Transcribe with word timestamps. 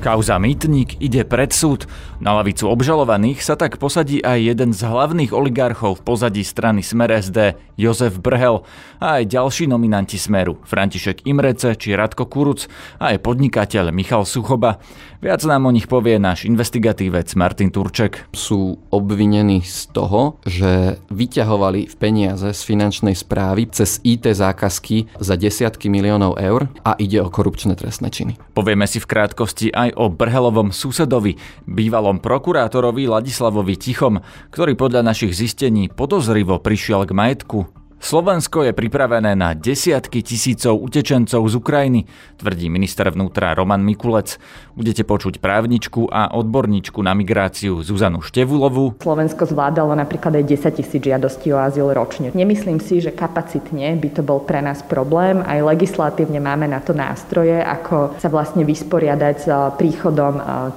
Kauza 0.00 0.36
Mýtnik 0.38 1.00
ide 1.00 1.24
pred 1.24 1.50
súd. 1.50 1.88
Na 2.16 2.32
lavicu 2.36 2.68
obžalovaných 2.68 3.44
sa 3.44 3.60
tak 3.60 3.76
posadí 3.76 4.24
aj 4.24 4.38
jeden 4.40 4.70
z 4.72 4.80
hlavných 4.88 5.36
oligarchov 5.36 6.00
v 6.00 6.04
pozadí 6.04 6.40
strany 6.40 6.80
Smer 6.80 7.12
SD, 7.12 7.56
Jozef 7.76 8.16
Brhel, 8.20 8.64
a 8.96 9.20
aj 9.20 9.28
ďalší 9.28 9.68
nominanti 9.68 10.16
Smeru, 10.16 10.56
František 10.64 11.28
Imrece 11.28 11.76
či 11.76 11.92
Radko 11.92 12.24
Kuruc, 12.24 12.68
a 12.96 13.12
aj 13.12 13.20
podnikateľ 13.20 13.92
Michal 13.92 14.24
Suchoba. 14.24 14.80
Viac 15.20 15.44
nám 15.48 15.68
o 15.68 15.74
nich 15.74 15.88
povie 15.88 16.20
náš 16.20 16.44
investigatívec 16.44 17.28
Martin 17.36 17.72
Turček. 17.72 18.28
Sú 18.36 18.80
obvinení 18.92 19.64
z 19.64 19.90
toho, 19.92 20.40
že 20.44 21.00
vyťahovali 21.08 21.88
v 21.88 21.94
peniaze 21.96 22.48
z 22.52 22.60
finančnej 22.62 23.16
správy 23.16 23.68
cez 23.72 24.00
IT 24.04 24.28
zákazky 24.28 25.08
za 25.16 25.34
desiatky 25.36 25.88
miliónov 25.88 26.36
eur 26.36 26.68
a 26.84 26.96
ide 27.00 27.20
o 27.24 27.32
korupčné 27.32 27.76
trestné 27.76 28.12
činy. 28.12 28.36
Povieme 28.52 28.84
si 28.84 29.00
v 29.00 29.08
krátkosti 29.08 29.72
aj 29.72 29.95
o 29.96 30.12
Brhelovom 30.12 30.70
susedovi, 30.70 31.40
bývalom 31.64 32.20
prokurátorovi 32.20 33.08
Ladislavovi 33.08 33.74
Tichom, 33.80 34.20
ktorý 34.52 34.76
podľa 34.76 35.02
našich 35.02 35.32
zistení 35.32 35.88
podozrivo 35.88 36.60
prišiel 36.60 37.08
k 37.08 37.16
majetku 37.16 37.85
Slovensko 37.96 38.62
je 38.62 38.76
pripravené 38.76 39.32
na 39.32 39.56
desiatky 39.56 40.20
tisícov 40.20 40.78
utečencov 40.78 41.42
z 41.48 41.54
Ukrajiny, 41.56 42.00
tvrdí 42.36 42.68
minister 42.68 43.08
vnútra 43.08 43.56
Roman 43.56 43.80
Mikulec. 43.80 44.36
Budete 44.76 45.02
počuť 45.02 45.40
právničku 45.40 46.12
a 46.12 46.36
odborníčku 46.36 47.00
na 47.00 47.16
migráciu 47.16 47.80
Zuzanu 47.80 48.20
Števulovu. 48.20 49.00
Slovensko 49.00 49.48
zvládalo 49.48 49.96
napríklad 49.96 50.36
aj 50.36 50.44
10 50.44 50.76
tisíc 50.76 51.00
žiadostí 51.00 51.48
o 51.50 51.58
azyl 51.58 51.96
ročne. 51.96 52.36
Nemyslím 52.36 52.84
si, 52.84 53.00
že 53.00 53.16
kapacitne 53.16 53.96
by 53.96 54.08
to 54.12 54.20
bol 54.20 54.44
pre 54.44 54.60
nás 54.60 54.84
problém. 54.84 55.40
Aj 55.40 55.64
legislatívne 55.64 56.36
máme 56.36 56.68
na 56.68 56.84
to 56.84 56.92
nástroje, 56.92 57.64
ako 57.64 58.20
sa 58.20 58.28
vlastne 58.28 58.68
vysporiadať 58.68 59.34
s 59.40 59.48
príchodom 59.80 60.34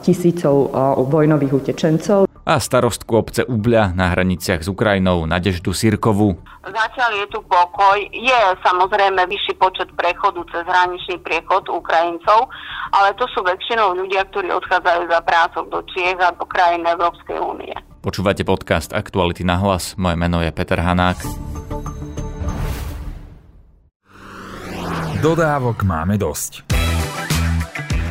tisícov 0.07 0.71
vojnových 1.11 1.53
utečencov 1.53 2.28
a 2.45 2.57
starostku 2.57 3.11
obce 3.15 3.41
Ubľa 3.45 3.93
na 3.93 4.11
hraniciach 4.11 4.63
s 4.63 4.71
Ukrajinou 4.71 5.27
Nadeždu 5.27 5.75
Sirkovu. 5.75 6.39
Zatiaľ 6.63 7.11
je 7.23 7.27
tu 7.33 7.39
pokoj. 7.45 7.97
Je 8.11 8.39
samozrejme 8.61 9.19
vyšší 9.25 9.53
počet 9.57 9.89
prechodu 9.95 10.43
cez 10.53 10.63
hraničný 10.67 11.17
priechod 11.23 11.65
Ukrajincov, 11.67 12.51
ale 12.93 13.15
to 13.17 13.25
sú 13.33 13.41
väčšinou 13.43 13.97
ľudia, 13.97 14.23
ktorí 14.29 14.53
odchádzajú 14.53 15.01
za 15.09 15.19
prácou 15.25 15.63
do 15.67 15.79
Čiech 15.93 16.19
a 16.19 16.33
do 16.35 16.45
krajín 16.45 16.85
Európskej 16.85 17.37
únie. 17.41 17.73
Počúvate 17.99 18.47
podcast 18.47 18.95
Aktuality 18.95 19.43
na 19.43 19.59
hlas. 19.59 19.99
Moje 19.99 20.15
meno 20.15 20.39
je 20.39 20.51
Peter 20.55 20.79
Hanák. 20.79 21.19
Dodávok 25.19 25.83
máme 25.83 26.15
dosť. 26.15 26.78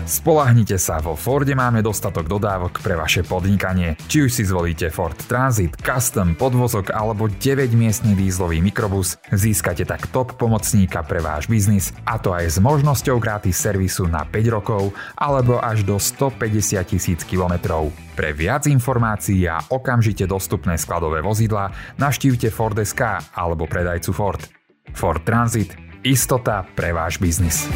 Spolahnite 0.09 0.81
sa, 0.81 1.05
vo 1.05 1.13
Forde 1.13 1.53
máme 1.53 1.85
dostatok 1.85 2.33
dodávok 2.33 2.81
pre 2.81 2.97
vaše 2.97 3.21
podnikanie. 3.21 3.93
Či 4.09 4.25
už 4.25 4.31
si 4.33 4.41
zvolíte 4.49 4.89
Ford 4.89 5.13
Transit, 5.29 5.77
Custom, 5.85 6.33
podvozok 6.33 6.97
alebo 6.97 7.29
9-miestny 7.29 8.17
dízlový 8.17 8.65
mikrobus, 8.65 9.21
získate 9.29 9.85
tak 9.85 10.09
top 10.09 10.41
pomocníka 10.41 11.05
pre 11.05 11.21
váš 11.21 11.45
biznis 11.45 11.93
a 12.09 12.17
to 12.17 12.33
aj 12.33 12.57
s 12.57 12.57
možnosťou 12.57 13.21
gratis 13.21 13.61
servisu 13.61 14.09
na 14.09 14.25
5 14.25 14.49
rokov 14.49 14.97
alebo 15.13 15.61
až 15.61 15.85
do 15.85 16.01
150 16.01 16.41
tisíc 16.89 17.21
kilometrov. 17.29 17.93
Pre 18.17 18.33
viac 18.33 18.65
informácií 18.65 19.45
a 19.45 19.61
okamžite 19.61 20.25
dostupné 20.25 20.81
skladové 20.81 21.21
vozidla 21.21 21.69
navštívte 22.01 22.49
Ford.sk 22.49 23.29
alebo 23.37 23.69
predajcu 23.69 24.17
Ford. 24.17 24.41
Ford 24.97 25.21
Transit– 25.21 25.77
istota 26.01 26.65
pre 26.73 26.97
váš 26.97 27.21
biznis. 27.21 27.69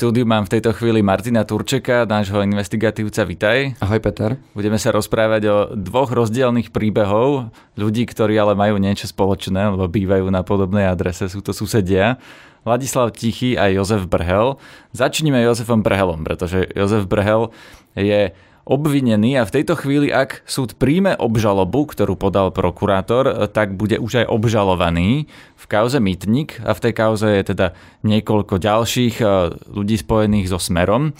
Štúdiu 0.00 0.24
mám 0.24 0.48
v 0.48 0.56
tejto 0.56 0.72
chvíli 0.72 1.04
Martina 1.04 1.44
Turčeka, 1.44 2.08
nášho 2.08 2.40
investigatívca. 2.40 3.20
Vitaj. 3.20 3.84
Ahoj 3.84 4.00
Peter. 4.00 4.40
Budeme 4.56 4.80
sa 4.80 4.96
rozprávať 4.96 5.42
o 5.52 5.56
dvoch 5.76 6.08
rozdielných 6.08 6.72
príbehov 6.72 7.52
ľudí, 7.76 8.08
ktorí 8.08 8.32
ale 8.40 8.56
majú 8.56 8.80
niečo 8.80 9.04
spoločné, 9.12 9.76
lebo 9.76 9.84
bývajú 9.92 10.24
na 10.32 10.40
podobnej 10.40 10.88
adrese, 10.88 11.28
sú 11.28 11.44
to 11.44 11.52
susedia. 11.52 12.16
Ladislav 12.64 13.12
Tichý 13.12 13.60
a 13.60 13.68
Jozef 13.68 14.08
Brhel. 14.08 14.56
Začneme 14.96 15.44
Jozefom 15.44 15.84
Brhelom, 15.84 16.24
pretože 16.24 16.64
Jozef 16.72 17.04
Brhel 17.04 17.52
je 17.92 18.32
obvinený 18.70 19.42
a 19.42 19.42
v 19.42 19.54
tejto 19.58 19.74
chvíli, 19.74 20.14
ak 20.14 20.46
súd 20.46 20.78
príjme 20.78 21.18
obžalobu, 21.18 21.90
ktorú 21.90 22.14
podal 22.14 22.54
prokurátor, 22.54 23.50
tak 23.50 23.74
bude 23.74 23.98
už 23.98 24.22
aj 24.22 24.26
obžalovaný 24.30 25.26
v 25.58 25.64
kauze 25.66 25.98
Mytnik 25.98 26.62
a 26.62 26.70
v 26.70 26.82
tej 26.86 26.92
kauze 26.94 27.26
je 27.26 27.42
teda 27.50 27.74
niekoľko 28.06 28.62
ďalších 28.62 29.18
eh, 29.18 29.28
ľudí 29.66 29.98
spojených 29.98 30.46
so 30.54 30.62
Smerom. 30.62 31.18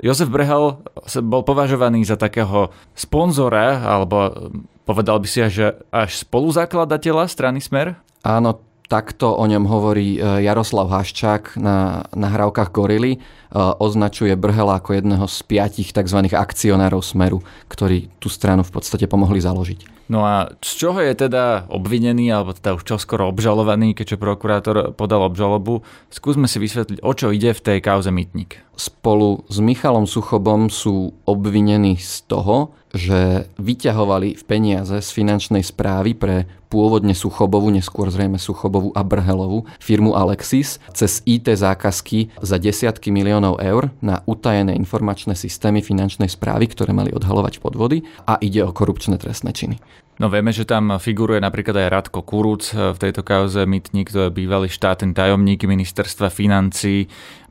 Jozef 0.00 0.28
Brehel 0.28 0.80
bol 1.24 1.42
považovaný 1.44 2.04
za 2.04 2.16
takého 2.16 2.72
sponzora, 2.96 3.84
alebo 3.84 4.16
eh, 4.24 4.30
povedal 4.88 5.20
by 5.20 5.28
si, 5.28 5.44
že 5.52 5.76
až 5.92 6.24
spoluzakladateľa 6.24 7.28
strany 7.28 7.60
Smer? 7.60 8.00
Áno, 8.24 8.56
Takto 8.90 9.38
o 9.38 9.46
ňom 9.46 9.70
hovorí 9.70 10.18
e, 10.18 10.42
Jaroslav 10.42 10.90
Haščák 10.90 11.54
na 11.62 12.10
nahrávkach 12.10 12.74
Gorily. 12.74 13.14
E, 13.14 13.18
označuje 13.54 14.34
Brhela 14.34 14.82
ako 14.82 14.98
jedného 14.98 15.30
z 15.30 15.46
piatich 15.46 15.94
tzv. 15.94 16.26
akcionárov 16.26 16.98
Smeru, 16.98 17.38
ktorí 17.70 18.10
tú 18.18 18.26
stranu 18.26 18.66
v 18.66 18.74
podstate 18.74 19.06
pomohli 19.06 19.38
založiť. 19.38 20.10
No 20.10 20.26
a 20.26 20.50
z 20.58 20.70
čoho 20.74 20.98
je 20.98 21.14
teda 21.14 21.70
obvinený, 21.70 22.34
alebo 22.34 22.50
teda 22.50 22.74
už 22.74 22.82
čoskoro 22.82 23.30
obžalovaný, 23.30 23.94
keďže 23.94 24.18
prokurátor 24.18 24.90
podal 24.98 25.22
obžalobu? 25.22 25.86
Skúsme 26.10 26.50
si 26.50 26.58
vysvetliť, 26.58 26.98
o 27.06 27.14
čo 27.14 27.30
ide 27.30 27.54
v 27.54 27.62
tej 27.62 27.78
kauze 27.78 28.10
Mytnik. 28.10 28.58
Spolu 28.74 29.46
s 29.46 29.62
Michalom 29.62 30.10
Suchobom 30.10 30.66
sú 30.66 31.14
obvinení 31.30 31.94
z 31.94 32.26
toho, 32.26 32.74
že 32.90 33.46
vyťahovali 33.58 34.34
v 34.34 34.42
peniaze 34.46 34.98
z 34.98 35.08
finančnej 35.14 35.62
správy 35.62 36.18
pre 36.18 36.50
pôvodne 36.70 37.14
Suchobovu, 37.14 37.70
neskôr 37.74 38.10
zrejme 38.10 38.38
Suchobovu 38.38 38.94
a 38.94 39.02
Brhelovu 39.02 39.66
firmu 39.82 40.14
Alexis 40.14 40.78
cez 40.94 41.22
IT 41.26 41.50
zákazky 41.50 42.30
za 42.38 42.56
desiatky 42.62 43.10
miliónov 43.10 43.58
eur 43.58 43.90
na 43.98 44.22
utajené 44.26 44.78
informačné 44.78 45.34
systémy 45.34 45.82
finančnej 45.82 46.30
správy, 46.30 46.70
ktoré 46.70 46.94
mali 46.94 47.10
odhalovať 47.10 47.58
podvody 47.58 48.06
a 48.26 48.38
ide 48.38 48.62
o 48.62 48.70
korupčné 48.70 49.18
trestné 49.18 49.50
činy. 49.50 49.82
No 50.20 50.28
vieme, 50.28 50.52
že 50.52 50.68
tam 50.68 51.00
figuruje 51.00 51.40
napríklad 51.40 51.80
aj 51.80 51.88
Radko 51.88 52.20
Kuruc 52.20 52.76
v 52.76 52.98
tejto 53.00 53.24
kauze 53.24 53.64
Mytník, 53.64 54.12
to 54.12 54.28
je 54.28 54.36
bývalý 54.36 54.68
štátny 54.68 55.16
tajomník 55.16 55.64
ministerstva 55.64 56.28
financí. 56.28 57.08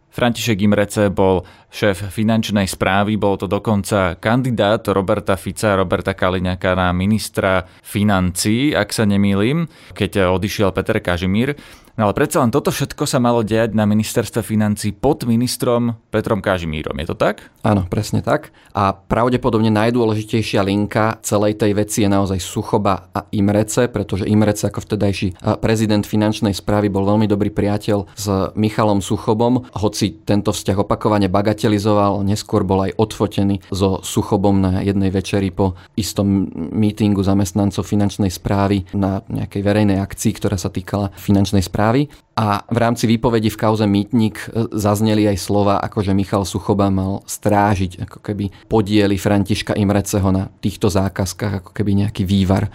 František 0.09 0.61
Imrece 0.65 1.09
bol 1.09 1.45
šéf 1.69 2.09
finančnej 2.09 2.65
správy, 2.65 3.15
bol 3.15 3.37
to 3.37 3.45
dokonca 3.45 4.17
kandidát 4.17 4.81
Roberta 4.89 5.37
Fica, 5.37 5.77
Roberta 5.77 6.17
Kaliňaka 6.17 6.73
na 6.73 6.89
ministra 6.91 7.69
financí, 7.85 8.73
ak 8.73 8.89
sa 8.89 9.05
nemýlim, 9.05 9.69
keď 9.93 10.33
odišiel 10.33 10.73
Peter 10.73 10.97
Kažimír. 10.97 11.53
No 11.99 12.07
ale 12.07 12.15
predsa 12.15 12.39
len 12.39 12.47
toto 12.47 12.71
všetko 12.71 13.03
sa 13.03 13.19
malo 13.19 13.43
diať 13.43 13.75
na 13.75 13.83
ministerstve 13.83 14.39
financí 14.39 14.95
pod 14.95 15.27
ministrom 15.27 15.99
Petrom 16.07 16.39
Kažimírom. 16.39 16.95
Je 16.95 17.11
to 17.11 17.15
tak? 17.19 17.51
Áno, 17.59 17.91
presne 17.91 18.23
tak. 18.23 18.55
A 18.71 18.95
pravdepodobne 18.95 19.67
najdôležitejšia 19.67 20.63
linka 20.63 21.19
celej 21.27 21.59
tej 21.59 21.75
veci 21.75 22.07
je 22.07 22.09
naozaj 22.09 22.39
Suchoba 22.39 23.11
a 23.11 23.27
Imrece, 23.35 23.91
pretože 23.91 24.31
Imrece 24.31 24.71
ako 24.71 24.79
vtedajší 24.79 25.59
prezident 25.59 26.07
finančnej 26.07 26.55
správy 26.55 26.87
bol 26.87 27.03
veľmi 27.03 27.27
dobrý 27.27 27.51
priateľ 27.51 28.15
s 28.15 28.25
Michalom 28.55 29.03
Suchobom, 29.03 29.67
hoci 29.75 30.23
tento 30.23 30.55
vzťah 30.55 30.87
opakovane 30.87 31.27
bagatelizoval, 31.59 32.23
neskôr 32.23 32.63
bol 32.63 32.87
aj 32.87 32.95
odfotený 32.95 33.59
so 33.67 33.99
Suchobom 33.99 34.63
na 34.63 34.79
jednej 34.79 35.11
večeri 35.11 35.51
po 35.51 35.75
istom 35.99 36.47
mítingu 36.55 37.19
zamestnancov 37.19 37.83
finančnej 37.83 38.31
správy 38.31 38.87
na 38.95 39.19
nejakej 39.27 39.59
verejnej 39.59 39.99
akcii, 39.99 40.31
ktorá 40.39 40.55
sa 40.55 40.71
týkala 40.71 41.11
finančnej 41.19 41.59
správy 41.59 42.07
a 42.39 42.63
v 42.71 42.77
rámci 42.79 43.03
výpovedi 43.03 43.51
v 43.51 43.59
kauze 43.59 43.83
Mýtnik 43.83 44.39
e, 44.39 44.71
zazneli 44.71 45.27
aj 45.27 45.37
slova, 45.43 45.75
ako 45.83 46.07
že 46.07 46.15
Michal 46.15 46.47
Suchoba 46.47 46.87
mal 46.87 47.19
strážiť 47.27 48.07
ako 48.07 48.23
keby 48.23 48.71
podiely 48.71 49.19
Františka 49.19 49.75
Imreceho 49.75 50.31
na 50.31 50.47
týchto 50.63 50.87
zákazkách, 50.87 51.59
ako 51.59 51.71
keby 51.75 52.07
nejaký 52.07 52.23
vývar 52.23 52.71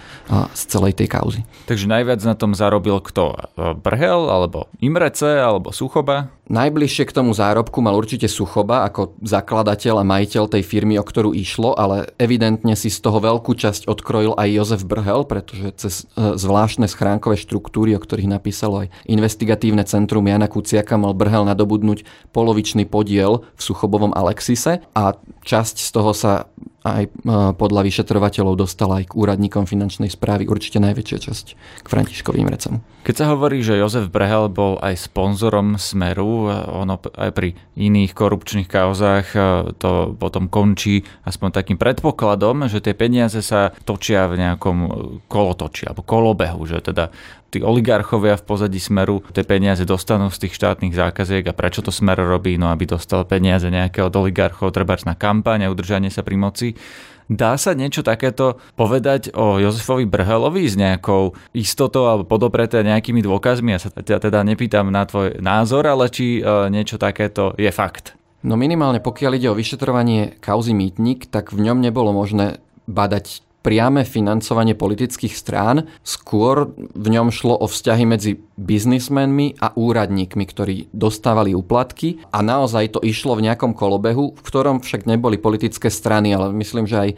z 0.52 0.62
celej 0.68 1.00
tej 1.00 1.08
kauzy. 1.08 1.40
Takže 1.64 1.88
najviac 1.88 2.20
na 2.28 2.36
tom 2.36 2.52
zarobil 2.52 3.00
kto? 3.00 3.40
Brhel, 3.80 4.28
alebo 4.28 4.68
Imrece, 4.84 5.40
alebo 5.40 5.72
Suchoba? 5.72 6.28
Najbližšie 6.44 7.08
k 7.08 7.16
tomu 7.16 7.32
zárobku 7.32 7.80
mal 7.80 7.96
určite 7.96 8.28
Suchoba 8.28 8.84
ako 8.84 9.16
zakladateľ 9.24 10.04
a 10.04 10.04
majiteľ 10.04 10.52
tej 10.52 10.60
firmy, 10.60 11.00
o 11.00 11.04
ktorú 11.04 11.32
išlo, 11.32 11.72
ale 11.72 12.12
evidentne 12.20 12.76
si 12.76 12.92
z 12.92 13.00
toho 13.00 13.16
veľkú 13.16 13.56
časť 13.56 13.88
odkrojil 13.88 14.36
aj 14.36 14.52
Jozef 14.52 14.82
Brhel, 14.84 15.24
pretože 15.24 15.72
cez 15.80 15.94
e, 16.12 16.36
zvláštne 16.36 16.84
schránkové 16.84 17.40
štruktúry, 17.40 17.96
o 17.96 18.00
ktorých 18.04 18.28
napísalo 18.28 18.84
aj 18.84 18.92
investigatívne 19.08 19.88
centrum 19.88 20.28
Jana 20.28 20.44
Kuciaka, 20.44 21.00
mal 21.00 21.16
Brhel 21.16 21.48
nadobudnúť 21.48 22.04
polovičný 22.36 22.84
podiel 22.84 23.48
v 23.56 23.60
Suchobovom 23.64 24.12
Alexise 24.12 24.84
a 24.92 25.16
časť 25.48 25.80
z 25.80 25.88
toho 25.96 26.12
sa 26.12 26.52
aj 26.84 27.08
podľa 27.56 27.80
vyšetrovateľov 27.80 28.60
dostala 28.60 29.00
aj 29.00 29.08
k 29.08 29.16
úradníkom 29.16 29.64
finančnej 29.64 30.12
správy 30.12 30.44
určite 30.44 30.76
najväčšia 30.84 31.18
časť 31.18 31.46
k 31.80 31.86
Františkovi 31.88 32.44
Imrecemu. 32.44 32.84
Keď 33.08 33.14
sa 33.16 33.26
hovorí, 33.32 33.64
že 33.64 33.80
Jozef 33.80 34.12
Brehel 34.12 34.52
bol 34.52 34.76
aj 34.80 35.08
sponzorom 35.08 35.80
Smeru, 35.80 36.48
ono 36.52 37.00
aj 37.00 37.30
pri 37.32 37.56
iných 37.76 38.12
korupčných 38.12 38.68
kauzách 38.68 39.26
to 39.80 40.16
potom 40.16 40.48
končí 40.52 41.04
aspoň 41.24 41.48
takým 41.56 41.76
predpokladom, 41.80 42.68
že 42.68 42.84
tie 42.84 42.92
peniaze 42.92 43.40
sa 43.40 43.72
točia 43.88 44.28
v 44.28 44.44
nejakom 44.44 44.76
kolotoči 45.28 45.88
alebo 45.88 46.04
kolobehu, 46.04 46.64
že 46.68 46.84
teda 46.84 47.12
tí 47.54 47.58
oligarchovia 47.62 48.34
v 48.34 48.46
pozadí 48.46 48.82
Smeru 48.82 49.22
tie 49.30 49.46
peniaze 49.46 49.86
dostanú 49.86 50.26
z 50.34 50.46
tých 50.46 50.58
štátnych 50.58 50.90
zákaziek 50.90 51.46
a 51.46 51.54
prečo 51.54 51.86
to 51.86 51.94
Smer 51.94 52.18
robí, 52.18 52.58
no 52.58 52.66
aby 52.74 52.90
dostal 52.90 53.22
peniaze 53.22 53.70
nejakého 53.70 54.10
od 54.10 54.14
oligarchov, 54.18 54.74
treba 54.74 54.98
na 55.06 55.14
kampaň 55.14 55.66
a 55.66 55.72
udržanie 55.72 56.10
sa 56.10 56.26
pri 56.26 56.36
moci. 56.38 56.68
Dá 57.24 57.56
sa 57.56 57.72
niečo 57.72 58.04
takéto 58.04 58.60
povedať 58.76 59.32
o 59.32 59.56
Jozefovi 59.56 60.04
Brhelovi 60.04 60.68
s 60.68 60.76
nejakou 60.76 61.32
istotou 61.56 62.04
alebo 62.04 62.28
podopreté 62.28 62.84
nejakými 62.84 63.24
dôkazmi? 63.24 63.72
Ja 63.72 63.80
sa 63.80 63.88
ťa 63.88 64.28
teda 64.28 64.44
nepýtam 64.44 64.92
na 64.92 65.08
tvoj 65.08 65.40
názor, 65.40 65.88
ale 65.88 66.12
či 66.12 66.44
e, 66.44 66.68
niečo 66.68 67.00
takéto 67.00 67.56
je 67.56 67.72
fakt. 67.72 68.12
No 68.44 68.60
minimálne 68.60 69.00
pokiaľ 69.00 69.40
ide 69.40 69.48
o 69.48 69.56
vyšetrovanie 69.56 70.36
kauzy 70.36 70.76
Mýtnik, 70.76 71.32
tak 71.32 71.56
v 71.56 71.64
ňom 71.64 71.80
nebolo 71.80 72.12
možné 72.12 72.60
badať 72.84 73.40
priame 73.64 74.04
financovanie 74.04 74.76
politických 74.76 75.32
strán, 75.32 75.88
skôr 76.04 76.76
v 76.76 77.06
ňom 77.08 77.32
šlo 77.32 77.56
o 77.56 77.64
vzťahy 77.64 78.04
medzi 78.04 78.36
biznismenmi 78.60 79.56
a 79.56 79.72
úradníkmi, 79.72 80.44
ktorí 80.44 80.92
dostávali 80.92 81.56
úplatky 81.56 82.20
a 82.28 82.44
naozaj 82.44 82.94
to 82.94 83.00
išlo 83.00 83.40
v 83.40 83.48
nejakom 83.48 83.72
kolobehu, 83.72 84.36
v 84.36 84.42
ktorom 84.44 84.84
však 84.84 85.08
neboli 85.08 85.40
politické 85.40 85.88
strany, 85.88 86.36
ale 86.36 86.52
myslím, 86.52 86.84
že 86.84 86.96
aj 87.00 87.10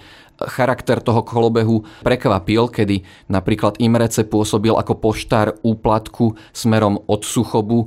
charakter 0.44 1.00
toho 1.00 1.24
kolobehu 1.24 1.84
prekvapil, 2.04 2.68
kedy 2.68 3.02
napríklad 3.32 3.80
Imrece 3.80 4.28
pôsobil 4.28 4.72
ako 4.76 5.00
poštár 5.00 5.56
úplatku 5.64 6.36
smerom 6.52 7.00
od 7.08 7.24
Suchobu 7.24 7.86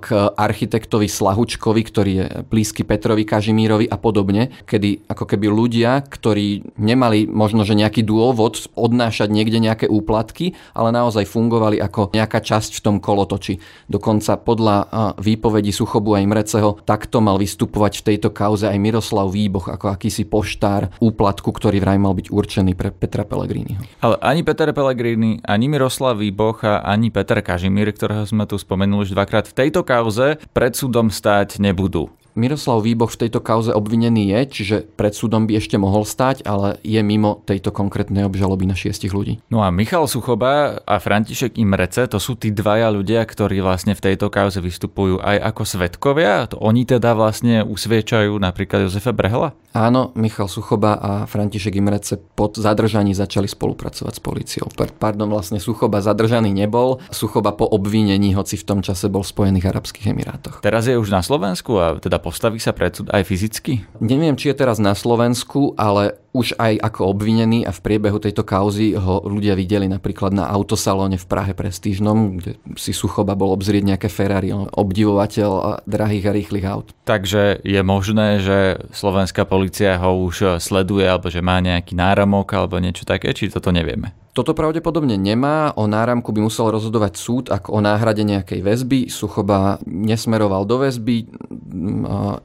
k 0.00 0.32
architektovi 0.32 1.06
Slahučkovi, 1.06 1.82
ktorý 1.84 2.12
je 2.12 2.26
blízky 2.48 2.82
Petrovi 2.88 3.28
Kažimírovi 3.28 3.86
a 3.88 4.00
podobne, 4.00 4.48
kedy 4.64 5.12
ako 5.12 5.24
keby 5.28 5.46
ľudia, 5.52 6.00
ktorí 6.08 6.76
nemali 6.80 7.28
možno, 7.28 7.68
že 7.68 7.76
nejaký 7.76 8.00
dôvod 8.04 8.72
odnášať 8.72 9.28
niekde 9.28 9.60
nejaké 9.60 9.86
úplatky, 9.86 10.56
ale 10.72 10.92
naozaj 10.94 11.28
fungovali 11.28 11.76
ako 11.80 12.16
nejaká 12.16 12.40
časť 12.40 12.80
v 12.80 12.84
tom 12.84 12.96
kolotoči. 12.98 13.60
Dokonca 13.92 14.40
podľa 14.40 14.76
e, 14.80 14.86
výpovedí 15.20 15.68
Suchobu 15.74 16.16
a 16.16 16.24
Imreceho 16.24 16.80
takto 16.88 17.20
mal 17.20 17.36
vystupovať 17.36 18.00
v 18.00 18.06
tejto 18.14 18.32
kauze 18.32 18.64
aj 18.64 18.78
Miroslav 18.80 19.28
Výboch 19.28 19.68
ako 19.68 19.92
akýsi 19.92 20.24
poštár 20.24 20.88
úplatku, 21.02 21.52
ktorý 21.52 21.82
v 21.82 21.89
vraj 21.90 21.98
mal 21.98 22.14
byť 22.14 22.30
určený 22.30 22.78
pre 22.78 22.94
Petra 22.94 23.26
Pellegriniho. 23.26 23.82
Ale 23.98 24.14
ani 24.22 24.46
Peter 24.46 24.70
Pellegrini, 24.70 25.42
ani 25.42 25.66
Miroslav 25.66 26.22
Výboch 26.22 26.62
a 26.62 26.86
ani 26.86 27.10
Peter 27.10 27.42
Kažimír, 27.42 27.90
ktorého 27.90 28.22
sme 28.22 28.46
tu 28.46 28.54
spomenuli 28.54 29.10
už 29.10 29.18
dvakrát 29.18 29.50
v 29.50 29.66
tejto 29.66 29.82
kauze, 29.82 30.38
pred 30.54 30.70
súdom 30.78 31.10
stáť 31.10 31.58
nebudú. 31.58 32.06
Miroslav 32.40 32.80
Výboch 32.80 33.12
v 33.12 33.28
tejto 33.28 33.44
kauze 33.44 33.68
obvinený 33.76 34.32
je, 34.32 34.40
čiže 34.48 34.76
pred 34.96 35.12
súdom 35.12 35.44
by 35.44 35.60
ešte 35.60 35.76
mohol 35.76 36.08
stať, 36.08 36.48
ale 36.48 36.80
je 36.80 36.96
mimo 37.04 37.44
tejto 37.44 37.68
konkrétnej 37.68 38.24
obžaloby 38.24 38.64
na 38.64 38.72
šiestich 38.72 39.12
ľudí. 39.12 39.44
No 39.52 39.60
a 39.60 39.68
Michal 39.68 40.08
Suchoba 40.08 40.80
a 40.88 40.96
František 40.96 41.60
Imrece, 41.60 42.08
to 42.08 42.16
sú 42.16 42.40
tí 42.40 42.48
dvaja 42.48 42.88
ľudia, 42.88 43.20
ktorí 43.28 43.60
vlastne 43.60 43.92
v 43.92 44.00
tejto 44.00 44.32
kauze 44.32 44.64
vystupujú 44.64 45.20
aj 45.20 45.36
ako 45.52 45.62
svetkovia. 45.68 46.48
To 46.48 46.56
oni 46.64 46.88
teda 46.88 47.12
vlastne 47.12 47.60
usviečajú 47.60 48.32
napríklad 48.40 48.88
Jozefa 48.88 49.12
Brehla? 49.12 49.52
Áno, 49.70 50.10
Michal 50.18 50.50
Suchoba 50.50 50.98
a 50.98 51.12
František 51.30 51.78
Imrece 51.78 52.18
pod 52.18 52.58
zadržaní 52.58 53.14
začali 53.14 53.46
spolupracovať 53.46 54.18
s 54.18 54.22
policiou. 54.22 54.66
Pardon, 54.98 55.30
vlastne 55.30 55.62
Suchoba 55.62 56.02
zadržaný 56.02 56.50
nebol. 56.50 56.98
Suchoba 57.14 57.54
po 57.54 57.70
obvinení, 57.70 58.34
hoci 58.34 58.58
v 58.58 58.66
tom 58.66 58.80
čase 58.82 59.06
bol 59.06 59.22
v 59.22 59.30
Spojených 59.30 59.70
Arabských 59.70 60.10
Emirátoch. 60.10 60.58
Teraz 60.64 60.90
je 60.90 60.98
už 60.98 61.14
na 61.14 61.22
Slovensku 61.22 61.78
a 61.78 62.02
teda 62.02 62.18
postaví 62.30 62.62
sa 62.62 62.70
pred 62.70 62.94
aj 63.10 63.26
fyzicky? 63.26 63.82
Neviem, 63.98 64.38
či 64.38 64.54
je 64.54 64.62
teraz 64.62 64.78
na 64.78 64.94
Slovensku, 64.94 65.74
ale 65.74 66.14
už 66.30 66.54
aj 66.62 66.78
ako 66.78 67.10
obvinený 67.10 67.66
a 67.66 67.74
v 67.74 67.82
priebehu 67.82 68.22
tejto 68.22 68.46
kauzy 68.46 68.94
ho 68.94 69.18
ľudia 69.26 69.58
videli 69.58 69.90
napríklad 69.90 70.30
na 70.30 70.46
autosalóne 70.46 71.18
v 71.18 71.26
Prahe 71.26 71.52
prestížnom, 71.58 72.38
kde 72.38 72.54
si 72.78 72.94
Suchoba 72.94 73.34
bol 73.34 73.50
obzrieť 73.50 73.82
nejaké 73.82 74.06
Ferrari, 74.06 74.54
obdivovateľ 74.54 75.82
drahých 75.90 76.24
a 76.30 76.32
rýchlych 76.32 76.66
aut. 76.70 76.94
Takže 77.02 77.66
je 77.66 77.80
možné, 77.82 78.38
že 78.38 78.78
slovenská 78.94 79.42
policia 79.42 79.98
ho 79.98 80.22
už 80.22 80.62
sleduje 80.62 81.02
alebo 81.02 81.34
že 81.34 81.42
má 81.42 81.58
nejaký 81.58 81.98
náramok 81.98 82.46
alebo 82.54 82.78
niečo 82.78 83.02
také, 83.02 83.34
či 83.34 83.50
toto 83.50 83.74
nevieme? 83.74 84.14
Toto 84.30 84.54
pravdepodobne 84.54 85.18
nemá. 85.18 85.74
O 85.74 85.90
náramku 85.90 86.30
by 86.30 86.46
musel 86.46 86.70
rozhodovať 86.70 87.18
súd 87.18 87.44
ako 87.50 87.74
o 87.74 87.80
náhrade 87.82 88.22
nejakej 88.22 88.62
väzby. 88.62 89.10
Suchoba 89.10 89.82
nesmeroval 89.82 90.62
do 90.70 90.78
väzby. 90.78 91.26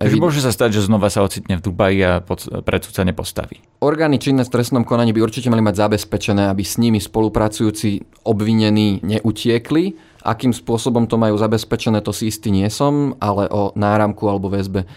Takže 0.02 0.18
môže 0.18 0.42
sa 0.42 0.50
stať, 0.50 0.82
že 0.82 0.90
znova 0.90 1.14
sa 1.14 1.22
ocitne 1.22 1.62
v 1.62 1.66
Dubaji 1.70 2.00
a 2.02 2.26
pred 2.66 2.82
súd 2.82 2.98
sa 2.98 3.06
nepostaví. 3.06 3.62
Orgány 3.80 4.20
činné 4.20 4.44
v 4.44 4.50
trestnom 4.50 4.84
konaní 4.88 5.12
by 5.12 5.22
určite 5.22 5.52
mali 5.52 5.62
mať 5.62 5.76
zabezpečené, 5.76 6.48
aby 6.48 6.64
s 6.64 6.80
nimi 6.80 7.04
spolupracujúci 7.04 8.24
obvinení 8.24 9.04
neutiekli 9.04 9.94
Akým 10.26 10.50
spôsobom 10.50 11.06
to 11.06 11.22
majú 11.22 11.38
zabezpečené, 11.38 12.02
to 12.02 12.10
si 12.10 12.34
istý 12.34 12.50
nie 12.50 12.66
som, 12.74 13.14
ale 13.22 13.46
o 13.54 13.70
náramku 13.78 14.26
alebo 14.26 14.50
väzbe 14.50 14.84
e, 14.84 14.88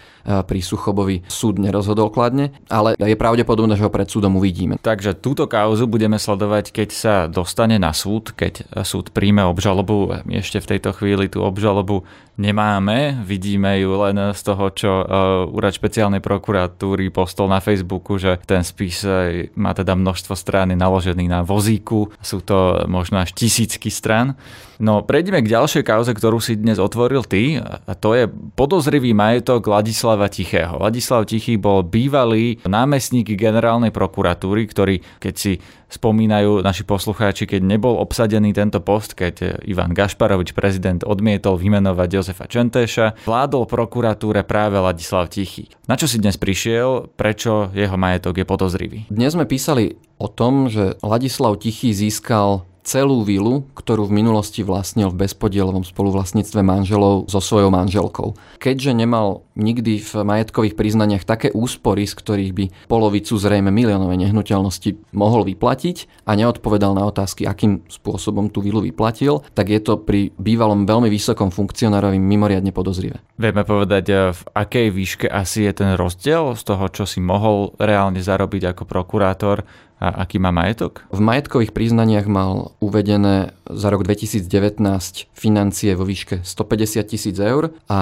pri 0.41 0.59
Suchobovi 0.65 1.21
súd 1.29 1.61
nerozhodol 1.61 2.09
kladne, 2.09 2.49
ale 2.65 2.97
je 2.97 3.13
pravdepodobné, 3.13 3.77
že 3.77 3.85
ho 3.85 3.93
pred 3.93 4.09
súdom 4.09 4.41
uvidíme. 4.41 4.81
Takže 4.81 5.13
túto 5.13 5.45
kauzu 5.45 5.85
budeme 5.85 6.17
sledovať, 6.17 6.73
keď 6.73 6.89
sa 6.89 7.15
dostane 7.29 7.77
na 7.77 7.93
súd, 7.93 8.33
keď 8.33 8.81
súd 8.81 9.13
príjme 9.13 9.45
obžalobu. 9.45 10.25
Ešte 10.25 10.57
v 10.57 10.69
tejto 10.75 10.97
chvíli 10.97 11.29
tú 11.29 11.45
obžalobu 11.45 12.09
nemáme, 12.39 13.19
vidíme 13.27 13.83
ju 13.83 13.99
len 13.99 14.31
z 14.31 14.41
toho, 14.41 14.71
čo 14.71 14.91
uh, 15.03 15.05
úrad 15.51 15.75
špeciálnej 15.75 16.23
prokuratúry 16.23 17.11
postol 17.11 17.51
na 17.51 17.59
Facebooku, 17.59 18.15
že 18.15 18.39
ten 18.47 18.63
spis 18.63 19.03
e, 19.03 19.51
má 19.59 19.75
teda 19.75 19.93
množstvo 19.93 20.33
strán 20.33 20.71
naložený 20.71 21.27
na 21.27 21.43
vozíku, 21.43 22.07
sú 22.23 22.39
to 22.39 22.87
možno 22.87 23.19
až 23.19 23.35
tisícky 23.35 23.91
stran. 23.91 24.39
No 24.79 25.03
prejdeme 25.03 25.43
k 25.43 25.51
ďalšej 25.51 25.83
kauze, 25.83 26.15
ktorú 26.15 26.39
si 26.39 26.55
dnes 26.55 26.79
otvoril 26.79 27.27
ty 27.27 27.59
a 27.59 27.91
to 27.99 28.15
je 28.15 28.31
podozrivý 28.55 29.11
majetok 29.11 29.67
Ladislava 29.67 30.31
Tichého. 30.31 30.79
Ladislav 30.79 31.27
Tichý 31.27 31.59
bol 31.59 31.83
bývalý 31.83 32.63
námestník 32.63 33.27
generálnej 33.35 33.91
prokuratúry, 33.91 34.71
ktorý, 34.71 35.03
keď 35.19 35.33
si 35.35 35.59
spomínajú 35.91 36.63
naši 36.63 36.87
poslucháči, 36.87 37.43
keď 37.43 37.59
nebol 37.59 37.99
obsadený 37.99 38.55
tento 38.55 38.79
post, 38.79 39.19
keď 39.19 39.59
Ivan 39.67 39.91
Gašparovič, 39.91 40.55
prezident, 40.55 41.03
odmietol 41.03 41.59
vymenovať 41.59 42.07
Jozefa 42.15 42.47
Čentéša, 42.47 43.27
vládol 43.27 43.67
prokuratúre 43.67 44.47
práve 44.47 44.79
Ladislav 44.79 45.27
Tichý. 45.27 45.67
Na 45.91 45.99
čo 45.99 46.07
si 46.07 46.23
dnes 46.23 46.39
prišiel? 46.39 47.11
Prečo 47.19 47.67
jeho 47.75 47.99
majetok 47.99 48.39
je 48.39 48.45
podozrivý? 48.47 49.11
Dnes 49.11 49.35
sme 49.35 49.43
písali 49.43 49.99
o 50.23 50.31
tom, 50.31 50.71
že 50.71 50.95
Ladislav 51.03 51.59
Tichý 51.59 51.91
získal 51.91 52.63
celú 52.89 53.21
vilu, 53.21 53.69
ktorú 53.77 54.09
v 54.09 54.17
minulosti 54.17 54.65
vlastnil 54.65 55.13
v 55.13 55.29
bezpodielovom 55.29 55.85
spoluvlastníctve 55.85 56.65
manželov 56.65 57.29
so 57.29 57.37
svojou 57.37 57.69
manželkou. 57.69 58.33
Keďže 58.57 58.97
nemal 58.97 59.45
nikdy 59.53 60.01
v 60.01 60.11
majetkových 60.25 60.73
priznaniach 60.73 61.21
také 61.21 61.53
úspory, 61.53 62.09
z 62.09 62.17
ktorých 62.17 62.51
by 62.57 62.65
polovicu 62.89 63.37
zrejme 63.37 63.69
miliónové 63.69 64.17
nehnuteľnosti 64.17 65.13
mohol 65.13 65.45
vyplatiť 65.45 66.25
a 66.25 66.33
neodpovedal 66.33 66.97
na 66.97 67.05
otázky, 67.05 67.45
akým 67.45 67.85
spôsobom 67.85 68.49
tú 68.49 68.65
vilu 68.65 68.81
vyplatil, 68.81 69.45
tak 69.53 69.69
je 69.69 69.77
to 69.77 70.01
pri 70.01 70.33
bývalom 70.41 70.89
veľmi 70.89 71.13
vysokom 71.13 71.53
funkcionárovi 71.53 72.17
mimoriadne 72.17 72.73
podozrivé. 72.73 73.21
Vieme 73.37 73.61
povedať, 73.61 74.05
eh, 74.09 74.17
v 74.33 74.41
akej 74.57 74.87
výške 74.89 75.27
asi 75.29 75.69
je 75.69 75.73
ten 75.77 75.93
rozdiel 75.93 76.57
z 76.57 76.63
toho, 76.65 76.89
čo 76.89 77.05
si 77.05 77.21
mohol 77.21 77.77
reálne 77.77 78.23
zarobiť 78.23 78.73
ako 78.73 78.83
prokurátor 78.89 79.61
a 79.99 80.23
aký 80.23 80.39
má 80.39 80.55
majetok? 80.55 81.03
V 81.11 81.19
majetkových 81.19 81.75
priznaniach 81.75 82.25
mal 82.31 82.71
uvedené 82.79 83.51
za 83.69 83.87
rok 83.93 84.01
2019 84.01 85.29
financie 85.31 85.93
vo 85.93 86.03
výške 86.03 86.41
150 86.41 87.05
tisíc 87.05 87.37
eur 87.37 87.69
a 87.85 87.99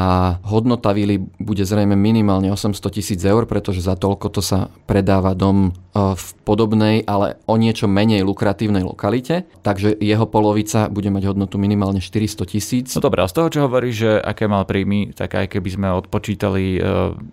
hodnota 0.47 0.95
vily 0.95 1.19
bude 1.37 1.67
zrejme 1.67 1.99
minimálne 1.99 2.47
800 2.47 2.79
tisíc 2.95 3.19
eur, 3.19 3.43
pretože 3.45 3.83
za 3.83 3.99
toľko 3.99 4.31
to 4.31 4.39
sa 4.39 4.71
predáva 4.87 5.35
dom 5.35 5.69
e, 5.69 5.71
v 6.15 6.27
podobnej, 6.47 7.03
ale 7.03 7.37
o 7.45 7.59
niečo 7.59 7.91
menej 7.91 8.23
lukratívnej 8.23 8.87
lokalite, 8.87 9.43
takže 9.61 9.91
jeho 9.99 10.23
polovica 10.23 10.87
bude 10.87 11.11
mať 11.11 11.35
hodnotu 11.35 11.59
minimálne 11.59 11.99
400 11.99 12.47
tisíc. 12.47 12.87
No 12.95 13.03
dobré, 13.03 13.27
a 13.27 13.31
z 13.31 13.35
toho, 13.35 13.47
čo 13.51 13.59
hovorí, 13.67 13.91
že 13.91 14.17
aké 14.23 14.47
mal 14.47 14.63
príjmy, 14.63 15.11
tak 15.11 15.35
aj 15.35 15.51
keby 15.51 15.69
sme 15.69 15.87
odpočítali 15.99 16.79
e, 16.79 16.79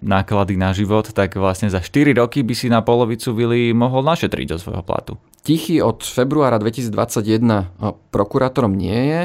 náklady 0.03 0.59
na 0.59 0.75
život, 0.75 1.15
tak 1.15 1.39
vlastne 1.39 1.71
za 1.71 1.79
4 1.79 2.19
roky 2.19 2.43
by 2.43 2.55
si 2.59 2.67
na 2.67 2.83
polovicu 2.83 3.31
vily 3.31 3.71
mohol 3.71 4.03
našetriť 4.03 4.47
do 4.51 4.59
svojho 4.59 4.83
platu. 4.83 5.15
Tichý 5.45 5.85
od 5.85 6.01
februára 6.01 6.57
2021 6.57 7.69
prokurátorom 8.25 8.73
nie 8.73 9.13
je 9.13 9.23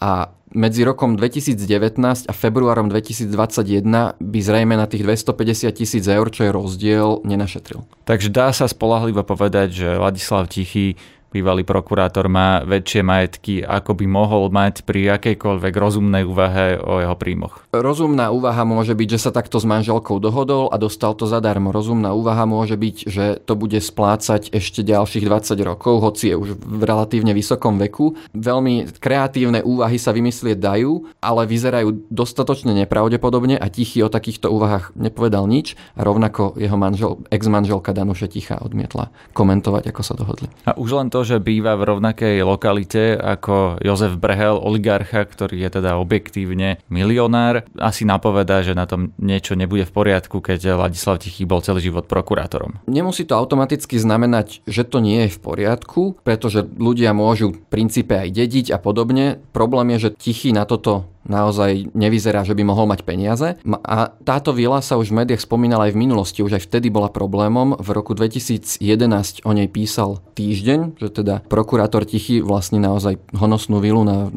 a 0.00 0.32
medzi 0.48 0.80
rokom 0.80 1.12
2019 1.20 2.00
a 2.24 2.32
februárom 2.32 2.88
2021 2.88 4.16
by 4.16 4.38
zrejme 4.40 4.80
na 4.80 4.88
tých 4.88 5.04
250 5.04 5.68
tisíc 5.76 6.04
eur, 6.08 6.24
čo 6.32 6.48
je 6.48 6.50
rozdiel, 6.56 7.20
nenašetril. 7.28 7.84
Takže 8.08 8.32
dá 8.32 8.48
sa 8.56 8.64
spolahlivo 8.64 9.20
povedať, 9.28 9.84
že 9.84 9.88
Ladislav 10.00 10.48
Tichý 10.48 10.96
bývalý 11.30 11.62
prokurátor 11.64 12.26
má 12.32 12.64
väčšie 12.64 13.00
majetky, 13.04 13.54
ako 13.60 13.94
by 13.98 14.06
mohol 14.08 14.48
mať 14.48 14.84
pri 14.88 15.16
akejkoľvek 15.20 15.74
rozumnej 15.76 16.24
úvahe 16.24 16.80
o 16.80 17.00
jeho 17.00 17.16
príjmoch. 17.16 17.68
Rozumná 17.72 18.32
úvaha 18.32 18.64
môže 18.64 18.96
byť, 18.96 19.08
že 19.14 19.22
sa 19.28 19.30
takto 19.30 19.60
s 19.60 19.68
manželkou 19.68 20.18
dohodol 20.18 20.72
a 20.72 20.76
dostal 20.80 21.12
to 21.12 21.28
zadarmo. 21.28 21.70
Rozumná 21.70 22.16
úvaha 22.16 22.48
môže 22.48 22.74
byť, 22.80 22.96
že 23.08 23.24
to 23.44 23.54
bude 23.54 23.76
splácať 23.76 24.50
ešte 24.52 24.80
ďalších 24.80 25.24
20 25.28 25.60
rokov, 25.68 26.00
hoci 26.00 26.32
je 26.32 26.36
už 26.36 26.48
v 26.56 26.82
relatívne 26.82 27.36
vysokom 27.36 27.76
veku. 27.76 28.16
Veľmi 28.32 28.88
kreatívne 28.96 29.60
úvahy 29.60 30.00
sa 30.00 30.16
vymyslieť 30.16 30.56
dajú, 30.56 31.12
ale 31.20 31.44
vyzerajú 31.44 32.08
dostatočne 32.08 32.72
nepravdepodobne 32.84 33.60
a 33.60 33.66
Tichý 33.68 34.02
o 34.02 34.10
takýchto 34.10 34.48
úvahách 34.48 34.96
nepovedal 34.96 35.44
nič 35.44 35.76
a 35.94 36.02
rovnako 36.02 36.56
jeho 36.56 36.74
manžel, 36.80 37.20
ex-manželka 37.28 37.92
Danuše 37.92 38.32
Tichá 38.32 38.58
odmietla 38.58 39.12
komentovať, 39.36 39.92
ako 39.92 40.02
sa 40.02 40.14
dohodli. 40.16 40.48
A 40.64 40.74
už 40.78 40.96
len 40.96 41.08
to 41.12 41.17
to, 41.18 41.26
že 41.26 41.42
býva 41.42 41.74
v 41.74 41.90
rovnakej 41.90 42.46
lokalite 42.46 43.18
ako 43.18 43.82
Jozef 43.82 44.14
Brhel, 44.22 44.54
oligarcha, 44.54 45.26
ktorý 45.26 45.66
je 45.66 45.82
teda 45.82 45.98
objektívne 45.98 46.78
milionár, 46.86 47.66
asi 47.74 48.06
napovedá, 48.06 48.62
že 48.62 48.78
na 48.78 48.86
tom 48.86 49.10
niečo 49.18 49.58
nebude 49.58 49.82
v 49.82 49.90
poriadku, 49.90 50.38
keď 50.38 50.78
Ladislav 50.78 51.18
Tichý 51.18 51.42
bol 51.42 51.58
celý 51.58 51.82
život 51.90 52.06
prokurátorom. 52.06 52.78
Nemusí 52.86 53.26
to 53.26 53.34
automaticky 53.34 53.98
znamenať, 53.98 54.62
že 54.70 54.86
to 54.86 55.02
nie 55.02 55.26
je 55.26 55.34
v 55.34 55.42
poriadku, 55.42 56.22
pretože 56.22 56.62
ľudia 56.78 57.10
môžu 57.10 57.50
v 57.50 57.66
princípe 57.66 58.14
aj 58.14 58.30
dediť 58.30 58.70
a 58.70 58.78
podobne. 58.78 59.42
Problém 59.50 59.98
je, 59.98 60.06
že 60.06 60.14
Tichý 60.14 60.54
na 60.54 60.70
toto 60.70 61.10
naozaj 61.26 61.90
nevyzerá, 61.96 62.46
že 62.46 62.54
by 62.54 62.62
mohol 62.62 62.86
mať 62.86 63.02
peniaze. 63.02 63.58
A 63.84 64.12
táto 64.22 64.54
vila 64.54 64.78
sa 64.84 65.00
už 65.00 65.10
v 65.10 65.24
médiách 65.24 65.42
spomínala 65.42 65.90
aj 65.90 65.96
v 65.96 66.00
minulosti, 66.04 66.40
už 66.44 66.60
aj 66.60 66.66
vtedy 66.70 66.92
bola 66.92 67.10
problémom. 67.10 67.74
V 67.80 67.88
roku 67.90 68.14
2011 68.14 68.80
o 69.42 69.50
nej 69.52 69.66
písal 69.66 70.22
týždeň, 70.38 71.00
že 71.00 71.08
teda 71.10 71.42
prokurátor 71.48 72.06
Tichy 72.06 72.40
vlastní 72.44 72.78
naozaj 72.78 73.18
honosnú 73.34 73.82
vilu 73.82 74.06
na 74.06 74.30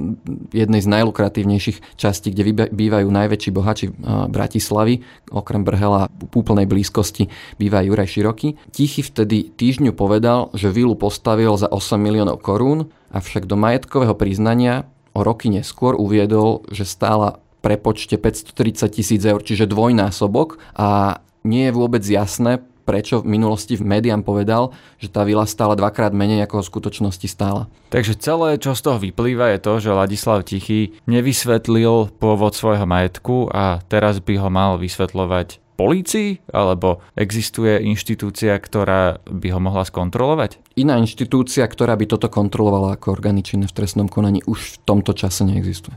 jednej 0.51 0.81
z 0.81 0.87
najlukratívnejších 0.91 1.99
častí, 1.99 2.33
kde 2.33 2.71
bývajú 2.71 3.07
najväčší 3.07 3.51
bohači 3.53 3.85
Bratislavy, 4.31 5.03
okrem 5.29 5.63
Brhela 5.63 6.07
v 6.09 6.33
úplnej 6.37 6.67
blízkosti 6.67 7.27
býva 7.59 7.83
Juraj 7.85 8.09
Široký. 8.17 8.57
Tichy 8.71 9.01
vtedy 9.03 9.51
týždňu 9.53 9.91
povedal, 9.93 10.51
že 10.53 10.71
vilu 10.73 10.93
postavil 10.95 11.55
za 11.57 11.71
8 11.71 11.99
miliónov 11.99 12.43
korún, 12.43 12.91
avšak 13.11 13.43
do 13.43 13.59
majetkového 13.59 14.15
priznania 14.15 14.87
o 15.11 15.19
roky 15.21 15.51
neskôr 15.51 15.95
uviedol, 15.97 16.63
že 16.71 16.87
stála 16.87 17.39
prepočte 17.61 18.17
530 18.17 18.89
tisíc 18.89 19.21
eur, 19.21 19.39
čiže 19.39 19.69
dvojnásobok 19.69 20.57
a 20.73 21.21
nie 21.45 21.69
je 21.69 21.73
vôbec 21.77 22.01
jasné, 22.01 22.61
prečo 22.81 23.21
v 23.21 23.37
minulosti 23.37 23.77
v 23.77 23.85
médiám 23.85 24.25
povedal, 24.25 24.73
že 24.97 25.07
tá 25.07 25.21
vila 25.21 25.45
stála 25.45 25.77
dvakrát 25.77 26.11
menej, 26.11 26.43
ako 26.43 26.65
v 26.65 26.69
skutočnosti 26.73 27.27
stála. 27.29 27.69
Takže 27.93 28.17
celé, 28.17 28.57
čo 28.57 28.73
z 28.73 28.81
toho 28.81 28.97
vyplýva, 28.97 29.53
je 29.55 29.59
to, 29.61 29.73
že 29.77 29.95
Ladislav 29.95 30.43
Tichý 30.43 30.97
nevysvetlil 31.05 32.09
pôvod 32.17 32.57
svojho 32.57 32.89
majetku 32.89 33.47
a 33.53 33.79
teraz 33.85 34.19
by 34.19 34.41
ho 34.41 34.49
mal 34.49 34.81
vysvetľovať 34.81 35.60
polícii? 35.77 36.41
Alebo 36.51 37.05
existuje 37.13 37.81
inštitúcia, 37.85 38.57
ktorá 38.57 39.21
by 39.25 39.47
ho 39.53 39.59
mohla 39.59 39.85
skontrolovať? 39.87 40.59
Iná 40.79 40.97
inštitúcia, 40.97 41.67
ktorá 41.67 41.93
by 41.97 42.05
toto 42.09 42.27
kontrolovala 42.27 42.97
ako 42.97 43.13
orgány 43.13 43.45
v 43.69 43.75
trestnom 43.75 44.09
konaní, 44.09 44.41
už 44.47 44.59
v 44.59 44.75
tomto 44.83 45.11
čase 45.13 45.45
neexistuje. 45.47 45.95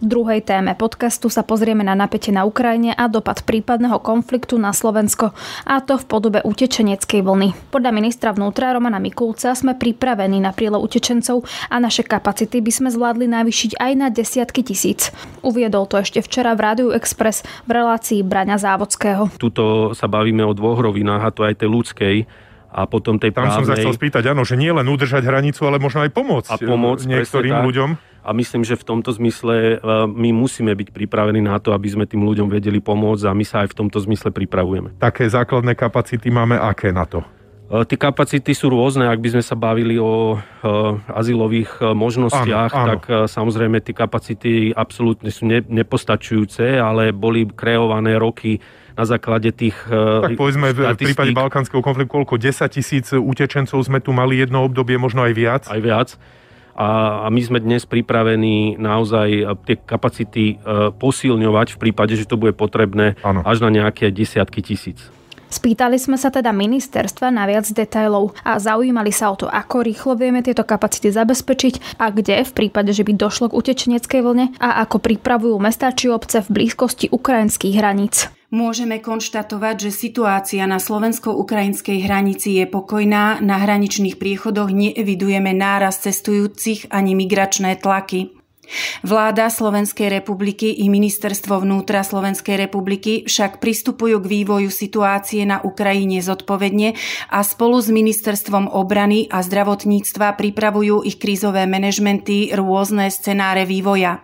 V 0.00 0.08
druhej 0.08 0.40
téme 0.40 0.72
podcastu 0.80 1.28
sa 1.28 1.44
pozrieme 1.44 1.84
na 1.84 1.92
napätie 1.92 2.32
na 2.32 2.48
Ukrajine 2.48 2.96
a 2.96 3.04
dopad 3.04 3.44
prípadného 3.44 4.00
konfliktu 4.00 4.56
na 4.56 4.72
Slovensko, 4.72 5.36
a 5.68 5.76
to 5.84 6.00
v 6.00 6.08
podobe 6.08 6.40
utečeneckej 6.40 7.20
vlny. 7.20 7.52
Podľa 7.68 7.92
ministra 7.92 8.32
vnútra 8.32 8.72
Romana 8.72 8.96
Mikulca 8.96 9.52
sme 9.52 9.76
pripravení 9.76 10.40
na 10.40 10.56
prílev 10.56 10.80
utečencov 10.80 11.44
a 11.68 11.76
naše 11.76 12.00
kapacity 12.00 12.64
by 12.64 12.72
sme 12.72 12.88
zvládli 12.88 13.28
navýšiť 13.28 13.76
aj 13.76 13.92
na 13.92 14.08
desiatky 14.08 14.64
tisíc. 14.64 15.12
Uviedol 15.44 15.84
to 15.84 16.00
ešte 16.00 16.24
včera 16.24 16.56
v 16.56 16.64
Rádiu 16.64 16.88
Express 16.96 17.44
v 17.68 17.70
relácii 17.76 18.24
Braňa 18.24 18.56
Závodského. 18.56 19.28
Tuto 19.36 19.92
sa 19.92 20.08
bavíme 20.08 20.40
o 20.48 20.56
dvoch 20.56 20.80
rovinách, 20.80 21.28
a 21.28 21.30
to 21.30 21.44
aj 21.44 21.60
tej 21.60 21.68
ľudskej, 21.68 22.16
a 22.72 22.88
potom 22.88 23.20
tej 23.20 23.36
Tam 23.36 23.52
právnej. 23.52 23.56
som 23.58 23.68
sa 23.68 23.76
chcel 23.76 23.92
spýtať, 23.92 24.32
áno, 24.32 24.48
že 24.48 24.56
nie 24.56 24.72
len 24.72 24.86
udržať 24.88 25.28
hranicu, 25.28 25.60
ale 25.68 25.76
možno 25.76 26.08
aj 26.08 26.10
pomôcť, 26.14 26.50
A 26.54 26.56
pomôcť, 26.56 27.04
niektorým 27.04 27.52
presne 27.52 27.98
tak. 27.98 28.08
A 28.20 28.36
myslím, 28.36 28.60
že 28.62 28.76
v 28.76 28.84
tomto 28.84 29.10
zmysle 29.10 29.54
e, 29.74 29.76
my 30.06 30.30
musíme 30.30 30.68
byť 30.70 30.92
pripravení 30.92 31.40
na 31.40 31.56
to, 31.56 31.72
aby 31.72 31.88
sme 31.88 32.04
tým 32.04 32.20
ľuďom 32.20 32.52
vedeli 32.52 32.76
pomôcť 32.78 33.24
a 33.24 33.32
my 33.32 33.44
sa 33.44 33.64
aj 33.64 33.72
v 33.72 33.78
tomto 33.80 33.96
zmysle 34.04 34.28
pripravujeme. 34.28 35.00
Také 35.00 35.24
základné 35.24 35.72
kapacity 35.72 36.28
máme 36.28 36.60
aké 36.60 36.92
na 36.92 37.08
to? 37.08 37.24
E, 37.72 37.88
Tie 37.88 37.96
kapacity 37.96 38.52
sú 38.52 38.68
rôzne, 38.68 39.08
ak 39.08 39.24
by 39.24 39.40
sme 39.40 39.42
sa 39.42 39.56
bavili 39.56 39.96
o 39.96 40.36
e, 40.36 40.68
azylových 41.08 41.80
možnostiach, 41.80 42.70
Áno, 42.76 42.80
áno. 42.84 42.88
tak 42.92 43.00
samozrejme 43.24 43.80
tie 43.80 43.96
kapacity 43.96 44.52
absolútne 44.76 45.32
sú 45.32 45.48
ne, 45.48 45.64
nepostačujúce, 45.64 46.76
ale 46.76 47.16
boli 47.16 47.48
kreované 47.48 48.20
roky 48.20 48.60
na 49.00 49.08
základe 49.08 49.48
tých 49.56 49.80
Tak 49.88 50.36
povedzme, 50.36 50.76
v 50.76 50.92
v 50.92 50.98
prípade 50.98 51.32
balkánskeho 51.32 51.80
konfliktu, 51.80 52.20
koľko 52.20 52.36
10 52.36 52.68
tisíc 52.68 53.08
utečencov 53.16 53.80
sme 53.80 53.96
tu 53.96 54.12
mali 54.12 54.36
jedno 54.36 54.60
obdobie, 54.60 55.00
možno 55.00 55.24
aj 55.24 55.32
viac. 55.32 55.62
aj 55.72 55.80
viac. 55.80 56.08
A, 56.74 57.22
a 57.24 57.28
my 57.28 57.40
sme 57.40 57.58
dnes 57.58 57.86
pripravení 57.86 58.78
naozaj 58.80 59.28
e, 59.30 59.42
tie 59.66 59.76
kapacity 59.78 60.44
e, 60.54 60.90
posilňovať 60.94 61.76
v 61.76 61.80
prípade, 61.80 62.14
že 62.14 62.28
to 62.28 62.40
bude 62.40 62.54
potrebné 62.56 63.18
Áno. 63.20 63.42
až 63.46 63.62
na 63.64 63.70
nejaké 63.70 64.08
desiatky 64.10 64.62
tisíc. 64.62 65.00
Spýtali 65.50 65.98
sme 65.98 66.14
sa 66.14 66.30
teda 66.30 66.54
ministerstva 66.54 67.34
na 67.34 67.42
viac 67.42 67.66
detajlov 67.66 68.38
a 68.46 68.62
zaujímali 68.62 69.10
sa 69.10 69.34
o 69.34 69.36
to, 69.36 69.50
ako 69.50 69.82
rýchlo 69.82 70.14
vieme 70.14 70.46
tieto 70.46 70.62
kapacity 70.62 71.10
zabezpečiť 71.10 71.98
a 71.98 72.14
kde 72.14 72.46
v 72.46 72.52
prípade, 72.54 72.94
že 72.94 73.02
by 73.02 73.18
došlo 73.18 73.50
k 73.50 73.58
utečeneckej 73.58 74.20
vlne 74.22 74.54
a 74.62 74.86
ako 74.86 75.02
pripravujú 75.02 75.58
mestá 75.58 75.90
či 75.90 76.06
obce 76.06 76.46
v 76.46 76.54
blízkosti 76.54 77.10
ukrajinských 77.10 77.74
hraníc. 77.82 78.30
Môžeme 78.50 78.98
konštatovať, 78.98 79.86
že 79.86 79.90
situácia 79.94 80.66
na 80.66 80.82
slovensko-ukrajinskej 80.82 82.02
hranici 82.02 82.58
je 82.58 82.66
pokojná, 82.66 83.38
na 83.38 83.62
hraničných 83.62 84.18
priechodoch 84.18 84.74
neevidujeme 84.74 85.54
náraz 85.54 86.02
cestujúcich 86.02 86.90
ani 86.90 87.14
migračné 87.14 87.78
tlaky. 87.78 88.34
Vláda 89.06 89.50
Slovenskej 89.50 90.10
republiky 90.10 90.82
i 90.82 90.90
Ministerstvo 90.90 91.62
vnútra 91.62 92.02
Slovenskej 92.02 92.58
republiky 92.58 93.22
však 93.26 93.62
pristupujú 93.62 94.18
k 94.22 94.30
vývoju 94.30 94.70
situácie 94.70 95.46
na 95.46 95.62
Ukrajine 95.62 96.18
zodpovedne 96.18 96.94
a 97.30 97.46
spolu 97.46 97.78
s 97.78 97.90
Ministerstvom 97.90 98.70
obrany 98.70 99.30
a 99.30 99.46
zdravotníctva 99.46 100.34
pripravujú 100.34 101.06
ich 101.06 101.22
krízové 101.22 101.70
manažmenty 101.70 102.50
rôzne 102.54 103.10
scenáre 103.14 103.62
vývoja. 103.62 104.22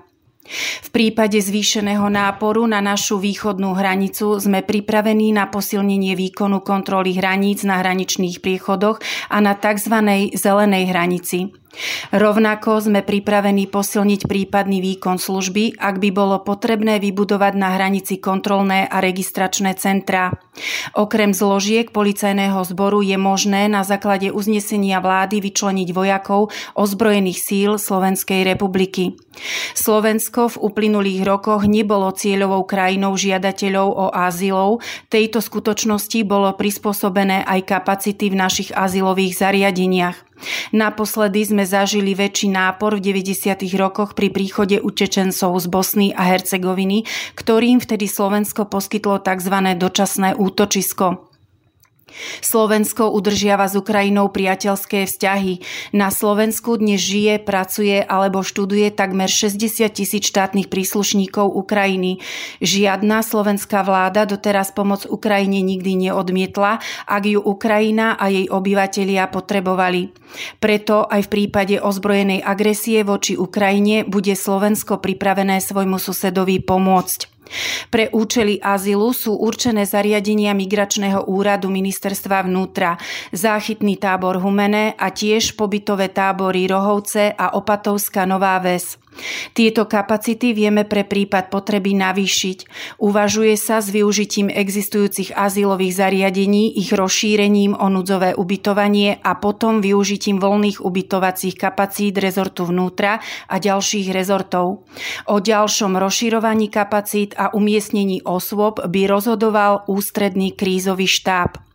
V 0.83 0.89
prípade 0.95 1.37
zvýšeného 1.39 2.07
náporu 2.07 2.65
na 2.65 2.79
našu 2.79 3.19
východnú 3.19 3.75
hranicu 3.75 4.39
sme 4.39 4.63
pripravení 4.63 5.35
na 5.35 5.51
posilnenie 5.51 6.15
výkonu 6.15 6.63
kontroly 6.63 7.15
hraníc 7.19 7.67
na 7.67 7.83
hraničných 7.83 8.41
priechodoch 8.41 9.03
a 9.31 9.37
na 9.43 9.59
tzv. 9.59 9.95
zelenej 10.33 10.85
hranici. 10.91 11.66
Rovnako 12.13 12.89
sme 12.89 13.01
pripravení 13.05 13.69
posilniť 13.69 14.29
prípadný 14.29 14.81
výkon 14.81 15.21
služby, 15.21 15.77
ak 15.77 16.01
by 16.01 16.11
bolo 16.13 16.41
potrebné 16.41 16.99
vybudovať 16.99 17.53
na 17.57 17.77
hranici 17.77 18.17
kontrolné 18.21 18.89
a 18.89 19.01
registračné 19.01 19.77
centrá. 19.77 20.33
Okrem 20.97 21.37
zložiek 21.37 21.93
policajného 21.93 22.65
zboru 22.65 23.05
je 23.05 23.21
možné 23.21 23.69
na 23.69 23.85
základe 23.85 24.33
uznesenia 24.33 25.05
vlády 25.05 25.45
vyčleniť 25.45 25.89
vojakov 25.93 26.49
ozbrojených 26.73 27.39
síl 27.41 27.71
Slovenskej 27.77 28.49
republiky. 28.49 29.21
Slovensko 29.77 30.57
v 30.57 30.61
uplynulých 30.73 31.29
rokoch 31.29 31.69
nebolo 31.69 32.09
cieľovou 32.09 32.65
krajinou 32.65 33.13
žiadateľov 33.21 33.89
o 33.93 34.07
azylov. 34.17 34.81
Tejto 35.13 35.45
skutočnosti 35.45 36.25
bolo 36.25 36.57
prispôsobené 36.57 37.45
aj 37.45 37.61
kapacity 37.69 38.33
v 38.33 38.41
našich 38.41 38.71
azylových 38.73 39.37
zariadeniach. 39.37 40.17
Naposledy 40.73 41.45
sme 41.47 41.65
zažili 41.65 42.13
väčší 42.17 42.53
nápor 42.53 42.99
v 42.99 43.13
90. 43.13 43.57
rokoch 43.77 44.17
pri 44.17 44.33
príchode 44.33 44.81
utečencov 44.83 45.57
z 45.61 45.67
Bosny 45.69 46.09
a 46.13 46.27
Hercegoviny, 46.27 47.05
ktorým 47.39 47.79
vtedy 47.79 48.09
Slovensko 48.11 48.69
poskytlo 48.69 49.21
tzv. 49.21 49.55
dočasné 49.77 50.35
útočisko. 50.37 51.36
Slovensko 52.41 53.11
udržiava 53.11 53.67
s 53.67 53.75
Ukrajinou 53.75 54.31
priateľské 54.31 55.05
vzťahy. 55.05 55.61
Na 55.93 56.15
Slovensku 56.15 56.79
dnes 56.79 57.03
žije, 57.03 57.43
pracuje 57.43 58.01
alebo 58.01 58.47
študuje 58.47 58.95
takmer 58.95 59.27
60 59.27 59.91
tisíc 59.91 60.31
štátnych 60.31 60.71
príslušníkov 60.71 61.51
Ukrajiny. 61.51 62.23
Žiadna 62.63 63.27
slovenská 63.27 63.83
vláda 63.83 64.25
doteraz 64.25 64.71
pomoc 64.73 65.05
Ukrajine 65.05 65.61
nikdy 65.61 66.09
neodmietla, 66.09 66.79
ak 67.05 67.23
ju 67.27 67.43
Ukrajina 67.43 68.15
a 68.15 68.31
jej 68.31 68.47
obyvatelia 68.47 69.27
potrebovali. 69.27 70.15
Preto 70.63 71.05
aj 71.05 71.27
v 71.27 71.33
prípade 71.33 71.77
ozbrojenej 71.83 72.41
agresie 72.47 73.03
voči 73.03 73.35
Ukrajine 73.35 74.07
bude 74.07 74.33
Slovensko 74.33 75.03
pripravené 75.03 75.59
svojmu 75.59 75.99
susedovi 76.01 76.63
pomôcť. 76.63 77.36
Pre 77.91 78.11
účely 78.11 78.59
azylu 78.59 79.15
sú 79.15 79.39
určené 79.39 79.87
zariadenia 79.87 80.53
Migračného 80.53 81.31
úradu 81.31 81.71
ministerstva 81.71 82.45
vnútra, 82.45 82.99
záchytný 83.33 83.97
tábor 83.97 84.43
Humene 84.43 84.93
a 84.99 85.11
tiež 85.11 85.55
pobytové 85.55 86.11
tábory 86.11 86.67
Rohovce 86.67 87.33
a 87.33 87.55
Opatovská 87.55 88.27
Nová 88.27 88.59
Ves. 88.59 88.99
Tieto 89.53 89.89
kapacity 89.89 90.53
vieme 90.53 90.85
pre 90.85 91.03
prípad 91.05 91.49
potreby 91.51 91.97
navýšiť. 91.97 92.59
Uvažuje 93.03 93.55
sa 93.59 93.83
s 93.83 93.91
využitím 93.91 94.53
existujúcich 94.53 95.35
azylových 95.35 95.97
zariadení, 95.97 96.77
ich 96.77 96.93
rozšírením 96.93 97.75
o 97.77 97.87
núdzové 97.89 98.39
ubytovanie 98.39 99.19
a 99.21 99.35
potom 99.37 99.83
využitím 99.83 100.39
voľných 100.39 100.81
ubytovacích 100.81 101.57
kapacít 101.59 102.17
rezortu 102.21 102.69
vnútra 102.69 103.19
a 103.49 103.57
ďalších 103.57 104.13
rezortov. 104.15 104.87
O 105.27 105.37
ďalšom 105.43 105.99
rozširovaní 105.99 106.71
kapacít 106.71 107.35
a 107.37 107.53
umiestnení 107.53 108.23
osôb 108.23 108.81
by 108.85 109.03
rozhodoval 109.11 109.85
ústredný 109.89 110.53
krízový 110.55 111.09
štáb. 111.11 111.66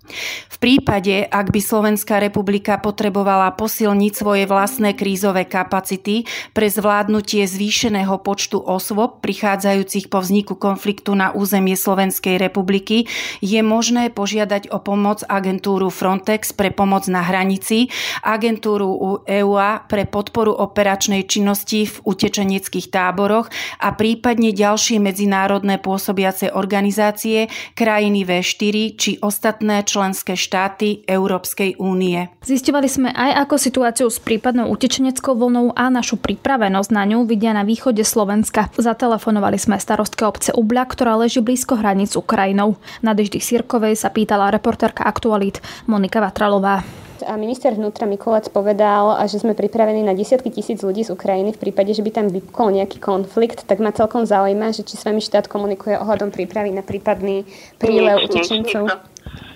V 0.52 0.58
prípade, 0.58 1.30
ak 1.30 1.54
by 1.54 1.62
Slovenská 1.62 2.18
republika 2.18 2.78
potrebovala 2.82 3.54
posilniť 3.54 4.14
svoje 4.14 4.44
vlastné 4.50 4.98
krízové 4.98 5.46
kapacity 5.46 6.26
pre 6.58 6.70
zvládnutie 6.70 7.46
zvýšeného 7.46 8.18
počtu 8.22 8.58
osôb 8.62 9.22
prichádzajúcich 9.22 10.10
po 10.10 10.22
vzniku 10.22 10.58
konfliktu 10.58 11.14
na 11.14 11.30
územie 11.34 11.78
Slovenskej 11.78 12.42
republiky, 12.42 13.06
je 13.46 13.62
možné 13.62 14.10
požiadať 14.10 14.74
o 14.74 14.82
pomoc 14.82 15.22
agentúru 15.30 15.94
Frontex 15.94 16.54
pre 16.54 16.74
pomoc 16.74 17.06
na 17.06 17.22
hranici, 17.22 17.94
agentúru 18.26 19.22
EUA 19.30 19.86
pre 19.86 20.10
podporu 20.10 20.54
operačnej 20.54 21.30
činnosti 21.30 21.86
v 21.86 21.96
utečeneckých 22.10 22.90
táboroch 22.90 23.54
a 23.82 23.94
prípadne 23.94 24.50
ďalšie 24.50 24.98
medzinárodné 24.98 25.78
pôsobiace 25.78 26.54
organizácie, 26.54 27.50
krajiny 27.78 28.26
V4 28.26 28.76
či 28.98 29.12
ostatné 29.22 29.86
členské 29.92 30.40
štáty 30.40 31.04
Európskej 31.04 31.76
únie. 31.76 32.32
Zistovali 32.40 32.88
sme 32.88 33.12
aj 33.12 33.44
ako 33.44 33.56
situáciu 33.60 34.08
s 34.08 34.24
prípadnou 34.24 34.72
utečeneckou 34.72 35.36
vlnou 35.36 35.76
a 35.76 35.92
našu 35.92 36.16
pripravenosť 36.16 36.90
na 36.96 37.04
ňu 37.04 37.28
vidia 37.28 37.52
na 37.52 37.68
východe 37.68 38.08
Slovenska. 38.08 38.72
Zatelefonovali 38.80 39.60
sme 39.60 39.76
starostke 39.76 40.24
obce 40.24 40.56
Ubľa, 40.56 40.88
ktorá 40.88 41.20
leží 41.20 41.44
blízko 41.44 41.76
hraníc 41.76 42.16
s 42.16 42.20
Ukrajinou. 42.22 42.80
Na 43.04 43.12
Deždy 43.12 43.44
Sirkovej 43.44 44.00
sa 44.00 44.08
pýtala 44.08 44.48
reportérka 44.48 45.04
Aktualit 45.04 45.60
Monika 45.92 46.24
Vatralová. 46.24 46.88
A 47.22 47.38
minister 47.38 47.70
vnútra 47.78 48.10
Mikulec 48.10 48.50
povedal, 48.50 49.14
že 49.30 49.38
sme 49.38 49.54
pripravení 49.54 50.02
na 50.02 50.18
desiatky 50.18 50.50
tisíc 50.50 50.82
ľudí 50.82 51.06
z 51.06 51.14
Ukrajiny 51.14 51.54
v 51.54 51.62
prípade, 51.70 51.94
že 51.94 52.02
by 52.02 52.10
tam 52.10 52.28
vypukol 52.34 52.74
nejaký 52.74 52.98
konflikt, 52.98 53.70
tak 53.70 53.78
ma 53.78 53.94
celkom 53.94 54.26
zaujíma, 54.26 54.74
že 54.74 54.82
či 54.82 54.98
s 54.98 55.06
vami 55.06 55.22
štát 55.22 55.46
komunikuje 55.46 56.02
ohľadom 56.02 56.34
prípravy 56.34 56.74
na 56.74 56.82
prípadný 56.82 57.46
prílev 57.78 58.26
utečencov. 58.26 59.06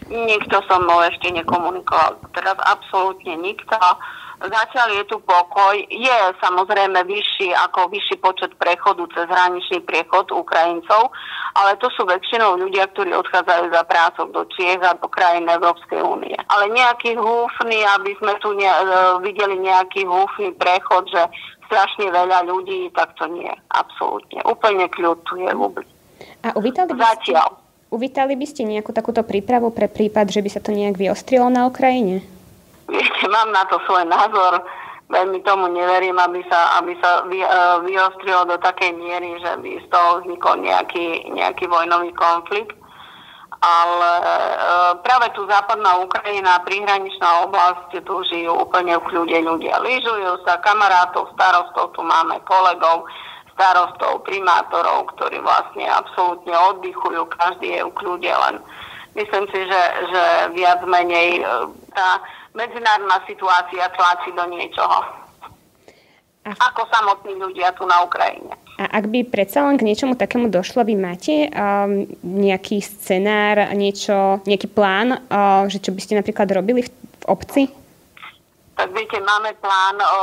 Nikto 0.05 0.61
so 0.69 0.77
mnou 0.77 1.01
ešte 1.09 1.33
nekomunikoval. 1.33 2.21
Teraz 2.37 2.57
absolútne 2.61 3.41
nikto. 3.41 3.73
Zatiaľ 4.35 5.01
je 5.01 5.03
tu 5.07 5.17
pokoj. 5.23 5.73
Je 5.87 6.17
samozrejme 6.43 7.07
vyšší 7.07 7.55
ako 7.55 7.87
vyšší 7.89 8.19
počet 8.19 8.51
prechodu 8.59 9.07
cez 9.15 9.25
hraničný 9.25 9.81
priechod 9.87 10.27
Ukrajincov, 10.29 11.09
ale 11.55 11.79
to 11.79 11.87
sú 11.95 12.03
väčšinou 12.03 12.59
ľudia, 12.59 12.91
ktorí 12.91 13.15
odchádzajú 13.15 13.71
za 13.71 13.81
prácou 13.87 14.25
do 14.35 14.43
Čiech 14.53 14.83
a 14.83 14.99
do 14.99 15.07
krajín 15.07 15.47
Európskej 15.47 16.03
únie. 16.03 16.35
Ale 16.51 16.67
nejaký 16.69 17.15
húfny, 17.15 17.79
aby 17.95 18.11
sme 18.19 18.35
tu 18.43 18.51
ne, 18.53 18.67
e, 18.67 18.83
videli 19.23 19.55
nejaký 19.63 20.03
húfny 20.03 20.51
prechod, 20.59 21.07
že 21.09 21.25
strašne 21.65 22.11
veľa 22.11 22.45
ľudí, 22.45 22.91
tak 22.93 23.15
to 23.15 23.25
nie. 23.31 23.49
Absolútne. 23.71 24.43
Úplne 24.45 24.85
kľud 24.91 25.17
tu 25.25 25.39
je 25.41 25.51
vôbec. 25.55 25.87
A 26.43 26.53
uvítali 26.53 26.93
by 26.93 27.01
Zatiaľ. 27.01 27.64
Uvítali 27.93 28.33
by 28.33 28.45
ste 28.49 28.65
nejakú 28.65 28.89
takúto 28.89 29.21
prípravu 29.21 29.69
pre 29.69 29.85
prípad, 29.85 30.33
že 30.33 30.41
by 30.41 30.49
sa 30.49 30.61
to 30.61 30.73
nejak 30.73 30.97
vyostrilo 30.97 31.45
na 31.53 31.69
Ukrajine? 31.69 32.25
Viete, 32.89 33.25
mám 33.35 33.53
na 33.53 33.63
to 33.69 33.77
svoj 33.85 34.05
názor. 34.09 34.65
Veľmi 35.05 35.45
tomu 35.45 35.69
neverím, 35.69 36.17
aby 36.17 36.41
sa, 36.49 36.81
aby 36.81 36.97
sa 36.97 37.21
vy, 37.29 37.37
uh, 37.45 37.77
vyostrilo 37.85 38.49
do 38.49 38.57
takej 38.57 38.89
miery, 38.97 39.37
že 39.37 39.53
by 39.61 39.71
z 39.77 39.87
toho 39.93 40.25
vznikol 40.25 40.57
nejaký, 40.65 41.29
nejaký 41.29 41.69
vojnový 41.69 42.09
konflikt. 42.17 42.73
Ale 43.61 44.11
uh, 44.25 44.91
práve 45.05 45.29
tu 45.37 45.45
západná 45.45 46.01
Ukrajina, 46.01 46.57
prihraničná 46.65 47.45
oblasť, 47.45 48.01
tu 48.01 48.15
žijú 48.33 48.65
úplne 48.65 48.97
v 48.97 49.07
kľude 49.13 49.37
ľudia. 49.45 49.77
Lyžujú 49.77 50.41
sa, 50.41 50.57
kamarátov, 50.65 51.29
starostov, 51.37 51.93
tu 51.93 52.01
máme 52.01 52.41
kolegov, 52.41 53.05
starostov, 53.55 54.27
primátorov, 54.27 55.15
ktorí 55.15 55.39
vlastne 55.39 55.87
absolútne 55.87 56.51
oddychujú, 56.75 57.23
každý 57.39 57.79
je 57.79 57.81
v 57.87 57.95
kľude, 57.95 58.27
len 58.27 58.55
myslím 59.15 59.47
si, 59.49 59.59
že, 59.63 59.83
že 60.11 60.23
viac 60.51 60.83
menej 60.83 61.39
e, 61.39 61.43
tá 61.95 62.19
medzinárodná 62.51 63.23
situácia 63.23 63.87
tlačí 63.95 64.35
do 64.35 64.45
niečoho. 64.51 65.23
Ako 66.45 66.85
samotní 66.93 67.41
ľudia 67.41 67.73
tu 67.73 67.89
na 67.89 68.05
Ukrajine. 68.05 68.53
A 68.75 69.01
ak 69.01 69.07
by 69.07 69.23
predsa 69.25 69.65
len 69.65 69.79
k 69.79 69.87
niečomu 69.87 70.19
takému 70.19 70.51
došlo, 70.51 70.83
vy 70.83 70.99
máte 70.99 71.47
um, 71.47 72.05
nejaký 72.21 72.83
scenár, 72.83 73.71
niečo, 73.73 74.43
nejaký 74.45 74.67
plán, 74.69 75.15
uh, 75.15 75.65
že 75.71 75.79
čo 75.79 75.95
by 75.95 75.99
ste 76.03 76.19
napríklad 76.19 76.45
robili 76.51 76.83
v, 76.85 76.91
v 76.91 77.25
obci? 77.25 77.71
Tak 78.75 78.91
viete, 78.91 79.17
máme 79.23 79.55
plán 79.63 79.97
o, 79.97 80.21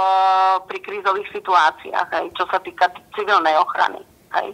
pri 0.68 0.78
krízových 0.84 1.28
situáciách, 1.32 2.08
aj 2.12 2.26
čo 2.36 2.44
sa 2.52 2.60
týka 2.60 2.92
civilnej 3.16 3.56
ochrany. 3.56 4.04
Aj 4.32 4.46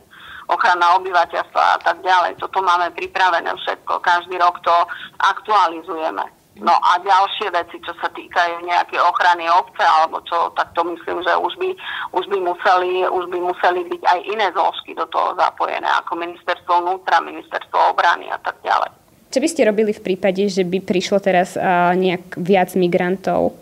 ochrana 0.48 0.96
obyvateľstva 0.96 1.62
a 1.76 1.78
tak 1.84 2.00
ďalej. 2.00 2.40
Toto 2.40 2.64
máme 2.64 2.88
pripravené 2.96 3.52
všetko. 3.52 4.00
Každý 4.00 4.40
rok 4.40 4.62
to 4.64 4.74
aktualizujeme. 5.20 6.24
No 6.58 6.74
a 6.74 6.98
ďalšie 6.98 7.54
veci, 7.54 7.78
čo 7.86 7.94
sa 8.02 8.10
týkajú 8.10 8.66
nejaké 8.66 8.98
ochrany 8.98 9.46
obce 9.46 9.78
alebo 9.78 10.18
čo, 10.26 10.50
tak 10.58 10.74
to 10.74 10.82
myslím, 10.90 11.22
že 11.22 11.30
už 11.38 11.54
by, 11.54 11.70
už 12.18 12.24
by, 12.26 12.38
museli, 12.42 13.06
už 13.06 13.30
by 13.30 13.38
museli 13.38 13.86
byť 13.86 14.02
aj 14.02 14.18
iné 14.26 14.46
zložky 14.50 14.90
do 14.98 15.06
toho 15.06 15.38
zapojené, 15.38 15.86
ako 16.02 16.18
ministerstvo 16.18 16.82
vnútra, 16.82 17.22
ministerstvo 17.22 17.94
obrany 17.94 18.26
a 18.26 18.42
tak 18.42 18.58
ďalej. 18.66 18.90
Čo 19.30 19.38
by 19.38 19.48
ste 19.54 19.70
robili 19.70 19.92
v 19.94 20.02
prípade, 20.02 20.42
že 20.50 20.66
by 20.66 20.82
prišlo 20.82 21.22
teraz 21.22 21.54
uh, 21.54 21.94
nejak 21.94 22.34
viac 22.42 22.74
migrantov 22.74 23.54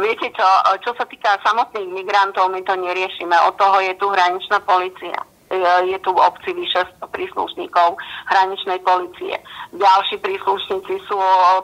Viete 0.00 0.30
čo, 0.34 0.46
čo 0.84 0.90
sa 0.94 1.04
týka 1.08 1.40
samotných 1.42 1.90
migrantov, 1.90 2.52
my 2.52 2.60
to 2.64 2.74
neriešime. 2.76 3.34
Od 3.48 3.54
toho 3.56 3.80
je 3.80 3.92
tu 3.96 4.06
hraničná 4.08 4.60
policia 4.64 5.31
je 5.60 5.98
tu 6.00 6.10
v 6.12 6.20
obci 6.20 6.50
vyše 6.56 6.80
100 7.00 7.12
príslušníkov 7.12 8.00
hraničnej 8.32 8.80
policie. 8.80 9.36
Ďalší 9.76 10.20
príslušníci 10.24 10.94
sú 11.08 11.16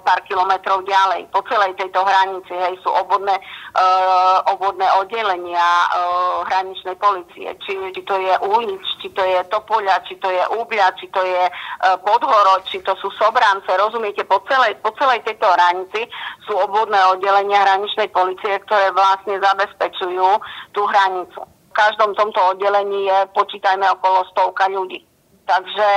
pár 0.05 0.21
kilometrov 0.29 0.85
ďalej. 0.85 1.29
Po 1.33 1.41
celej 1.49 1.73
tejto 1.81 2.05
hranici 2.05 2.53
hej, 2.53 2.77
sú 2.85 2.91
obvodné, 2.93 3.37
uh, 3.77 4.45
obvodné 4.53 4.85
oddelenia 5.01 5.69
uh, 5.89 6.45
hraničnej 6.49 6.97
policie. 7.01 7.53
Či, 7.65 7.73
či 7.97 8.03
to 8.05 8.17
je 8.21 8.35
Ulic, 8.45 8.85
či 9.01 9.09
to 9.13 9.25
je 9.25 9.41
Topoľa, 9.49 10.05
či 10.05 10.15
to 10.21 10.29
je 10.29 10.45
Úbľa, 10.57 10.89
či 11.01 11.07
to 11.09 11.21
je 11.25 11.45
uh, 11.49 11.97
Podhoro, 12.05 12.61
či 12.69 12.81
to 12.85 12.93
sú 13.01 13.09
Sobrance. 13.17 13.69
Rozumiete, 13.69 14.25
po 14.29 14.45
celej, 14.49 14.77
po 14.85 14.93
celej 15.01 15.25
tejto 15.25 15.49
hranici 15.49 16.05
sú 16.45 16.57
obvodné 16.57 17.01
oddelenia 17.13 17.65
hraničnej 17.65 18.13
policie, 18.13 18.61
ktoré 18.69 18.93
vlastne 18.93 19.41
zabezpečujú 19.41 20.29
tú 20.73 20.83
hranicu 20.85 21.58
každom 21.79 22.11
tomto 22.19 22.41
oddelení 22.51 23.07
je, 23.07 23.19
počítajme, 23.39 23.87
okolo 23.95 24.27
stovka 24.35 24.67
ľudí. 24.67 25.07
Takže 25.49 25.89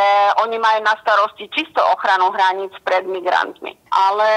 oni 0.48 0.56
majú 0.64 0.80
na 0.80 0.96
starosti 1.04 1.44
čisto 1.52 1.84
ochranu 1.92 2.32
hraníc 2.32 2.72
pred 2.88 3.04
migrantmi. 3.04 3.76
Ale 3.92 4.30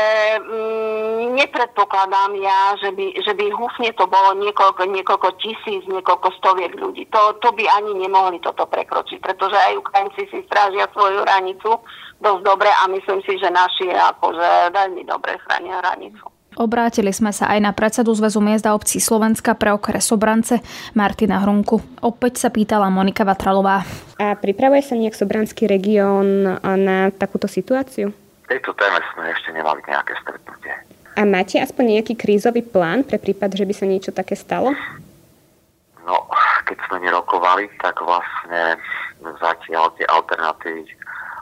mm, 0.42 1.38
nepredpokladám 1.38 2.34
ja, 2.42 2.74
že 2.82 2.90
by, 2.90 3.22
že 3.22 3.32
by 3.38 3.46
húfne 3.54 3.94
to 3.94 4.10
bolo 4.10 4.34
niekoľko, 4.42 4.90
niekoľko 4.90 5.38
tisíc, 5.38 5.86
niekoľko 5.86 6.34
stoviek 6.42 6.74
ľudí. 6.74 7.06
To, 7.14 7.38
to 7.38 7.54
by 7.54 7.62
ani 7.78 7.94
nemohli 7.94 8.42
toto 8.42 8.66
prekročiť, 8.66 9.22
pretože 9.22 9.54
aj 9.54 9.78
Ukrajinci 9.78 10.26
si 10.34 10.42
strážia 10.50 10.90
svoju 10.90 11.22
hranicu 11.22 11.78
dosť 12.18 12.42
dobre 12.42 12.74
a 12.74 12.90
myslím 12.90 13.22
si, 13.22 13.38
že 13.38 13.54
naši 13.54 13.94
akože 13.94 14.74
veľmi 14.74 15.06
dobre 15.06 15.38
chránia 15.46 15.78
hranicu. 15.78 16.33
Obrátili 16.54 17.10
sme 17.10 17.34
sa 17.34 17.50
aj 17.50 17.60
na 17.62 17.72
predsedu 17.74 18.14
Zväzu 18.14 18.38
miest 18.38 18.66
a 18.66 18.74
obcí 18.74 19.02
Slovenska 19.02 19.58
pre 19.58 19.74
okres 19.74 20.06
Sobrance 20.06 20.62
Martina 20.94 21.42
Hrunku. 21.42 21.82
Opäť 22.02 22.46
sa 22.46 22.48
pýtala 22.54 22.90
Monika 22.90 23.26
Vatralová. 23.26 23.82
A 24.22 24.38
pripravuje 24.38 24.82
sa 24.86 24.94
nejak 24.94 25.18
Sobranský 25.18 25.66
región 25.66 26.58
na 26.62 27.10
takúto 27.10 27.50
situáciu? 27.50 28.14
tejto 28.48 28.70
téme 28.76 29.00
sme 29.12 29.32
ešte 29.32 29.50
nemali 29.50 29.80
nejaké 29.88 30.12
stretnutie. 30.20 30.74
A 31.14 31.22
máte 31.26 31.58
aspoň 31.62 31.98
nejaký 31.98 32.14
krízový 32.18 32.62
plán 32.62 33.06
pre 33.06 33.18
prípad, 33.18 33.54
že 33.54 33.66
by 33.66 33.74
sa 33.74 33.86
niečo 33.86 34.10
také 34.10 34.34
stalo? 34.34 34.74
No, 36.04 36.16
keď 36.68 36.78
sme 36.86 37.02
nerokovali, 37.02 37.70
tak 37.80 37.98
vlastne 38.02 38.76
zatiaľ 39.40 39.90
tie 39.96 40.06
alternatívy 40.10 40.84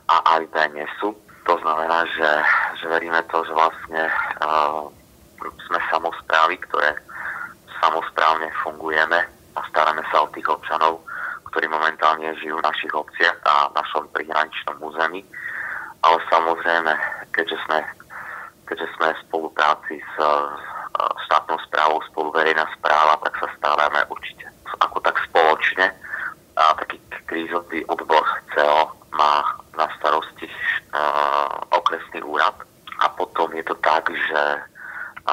A 0.09 0.38
aj 0.38 0.42
B 0.53 0.57
nie 0.77 0.87
sú. 1.01 1.16
To 1.51 1.55
znamená, 1.59 2.07
že, 2.14 2.31
že 2.79 2.87
veríme 2.87 3.18
to, 3.27 3.42
že 3.42 3.53
vlastne 3.53 4.03
uh, 4.38 4.87
sme 5.68 5.78
samozprávy, 5.90 6.59
ktoré 6.68 6.94
samozprávne 7.83 8.48
fungujeme 8.62 9.20
a 9.57 9.61
staráme 9.68 10.02
sa 10.12 10.22
o 10.22 10.33
tých 10.33 10.46
občanov, 10.46 11.02
ktorí 11.52 11.68
momentálne 11.68 12.33
žijú 12.38 12.57
v 12.61 12.66
našich 12.66 12.92
obciach 12.94 13.37
a 13.44 13.68
v 13.68 13.76
našom 13.76 14.05
prihraničnom 14.14 14.76
území. 14.81 15.20
Ale 16.02 16.18
samozrejme, 16.31 16.92
keďže 17.35 17.59
sme, 17.68 17.78
keďže 18.66 18.88
sme 18.96 19.09
v 19.12 19.22
spolupráci 19.28 19.94
s 20.00 20.14
štátnou 21.28 21.59
správou, 21.68 21.98
spolu 22.11 22.28
verejná 22.33 22.66
správa, 22.78 23.16
tak 23.24 23.35
sa 23.40 23.48
staráme 23.59 24.00
určite 24.11 24.46
ako 24.81 25.00
tak 25.00 25.16
spoločne. 25.31 25.88
A 26.57 26.76
taký 26.76 27.00
krízový 27.24 27.81
odbor 27.88 28.24
CEO 28.52 28.92
má 29.16 29.40
na 29.72 29.88
starosti 29.96 30.44
uh, 30.92 31.48
okresný 31.72 32.20
úrad 32.20 32.52
a 33.00 33.09
potom 33.16 33.48
je 33.57 33.64
to 33.64 33.72
tak, 33.81 34.05
že 34.12 34.40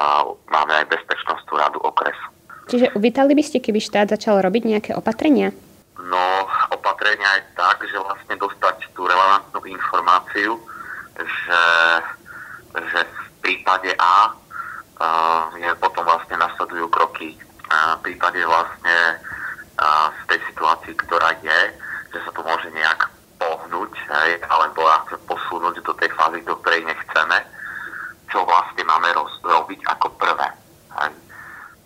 uh, 0.00 0.32
máme 0.48 0.72
aj 0.80 0.88
bezpečnostnú 0.88 1.60
radu 1.60 1.78
okresu. 1.84 2.26
Čiže 2.72 2.96
uvítali 2.96 3.36
by 3.36 3.42
ste, 3.44 3.58
keby 3.60 3.82
štát 3.82 4.14
začal 4.14 4.40
robiť 4.40 4.62
nejaké 4.64 4.90
opatrenia? 4.96 5.52
No, 6.00 6.24
opatrenia 6.72 7.42
je 7.42 7.44
tak, 7.58 7.82
že 7.84 7.98
vlastne 8.00 8.34
dostať 8.40 8.94
tú 8.96 9.04
relevantnú 9.04 9.60
informáciu, 9.68 10.56
že, 11.20 11.64
že 12.78 13.00
v 13.04 13.28
prípade 13.44 13.92
A 13.98 14.32
uh, 14.32 15.50
je 15.58 15.68
potom 15.76 16.06
vlastne 16.06 16.40
nasledujú 16.40 16.88
kroky 16.88 17.36
uh, 17.36 18.00
v 18.00 18.10
prípade 18.10 18.40
vlastne 18.46 19.20
uh, 19.76 20.08
z 20.14 20.20
tej 20.32 20.40
situácii, 20.54 20.94
ktorá 21.04 21.36
je, 21.44 21.60
že 22.16 22.18
sa 22.24 22.30
to 22.32 22.40
môže 22.46 22.70
nejak 22.72 23.10
pohnúť, 23.40 23.92
hej, 23.96 24.30
alebo 24.46 24.84
posunúť 25.26 25.80
do 25.80 25.92
tej 25.96 26.10
fázy, 26.12 26.44
do 26.44 26.54
ktorej 26.60 26.84
nechceme, 26.84 27.38
čo 28.30 28.44
vlastne 28.46 28.84
máme 28.84 29.10
roz, 29.16 29.32
robiť 29.70 29.86
ako 29.86 30.06
prvé. 30.18 30.50
Hej. 30.98 31.14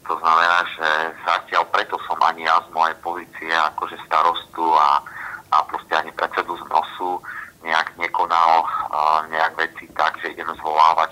To 0.09 0.17
znamená, 0.17 0.65
že 0.73 0.89
zatiaľ 1.21 1.69
preto 1.69 2.01
som 2.09 2.17
ani 2.25 2.49
ja 2.49 2.57
z 2.65 2.73
mojej 2.73 2.97
pozície 3.05 3.53
akože 3.53 4.01
starostu 4.09 4.73
a, 4.73 5.05
a 5.53 5.57
proste 5.69 5.93
ani 5.93 6.09
predsedu 6.17 6.57
z 6.57 6.65
nosu 6.73 7.21
nejak 7.61 7.93
nekonal 8.01 8.65
uh, 8.65 9.21
nejak 9.29 9.53
veci 9.61 9.85
tak, 9.93 10.17
že 10.25 10.33
idem 10.33 10.49
zvolávať. 10.57 11.04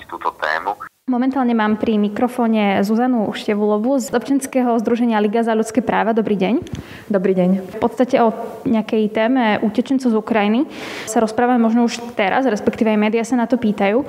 Momentálne 1.13 1.53
mám 1.53 1.77
pri 1.77 2.01
mikrofóne 2.01 2.81
Zuzanu 2.81 3.29
Števulovu 3.37 4.01
z 4.01 4.17
občianského 4.17 4.73
združenia 4.81 5.21
Liga 5.21 5.45
za 5.45 5.53
ľudské 5.53 5.85
práva. 5.85 6.17
Dobrý 6.17 6.41
deň. 6.41 6.65
Dobrý 7.13 7.37
deň. 7.37 7.69
V 7.69 7.77
podstate 7.77 8.17
o 8.17 8.33
nejakej 8.65 9.13
téme 9.13 9.61
utečencov 9.61 10.09
z 10.09 10.17
Ukrajiny 10.17 10.65
sa 11.05 11.21
rozprávame 11.21 11.61
možno 11.61 11.85
už 11.85 12.01
teraz, 12.17 12.49
respektíve 12.49 12.89
aj 12.89 12.97
médiá 12.97 13.29
sa 13.29 13.37
na 13.37 13.45
to 13.45 13.61
pýtajú, 13.61 14.01
e, 14.01 14.07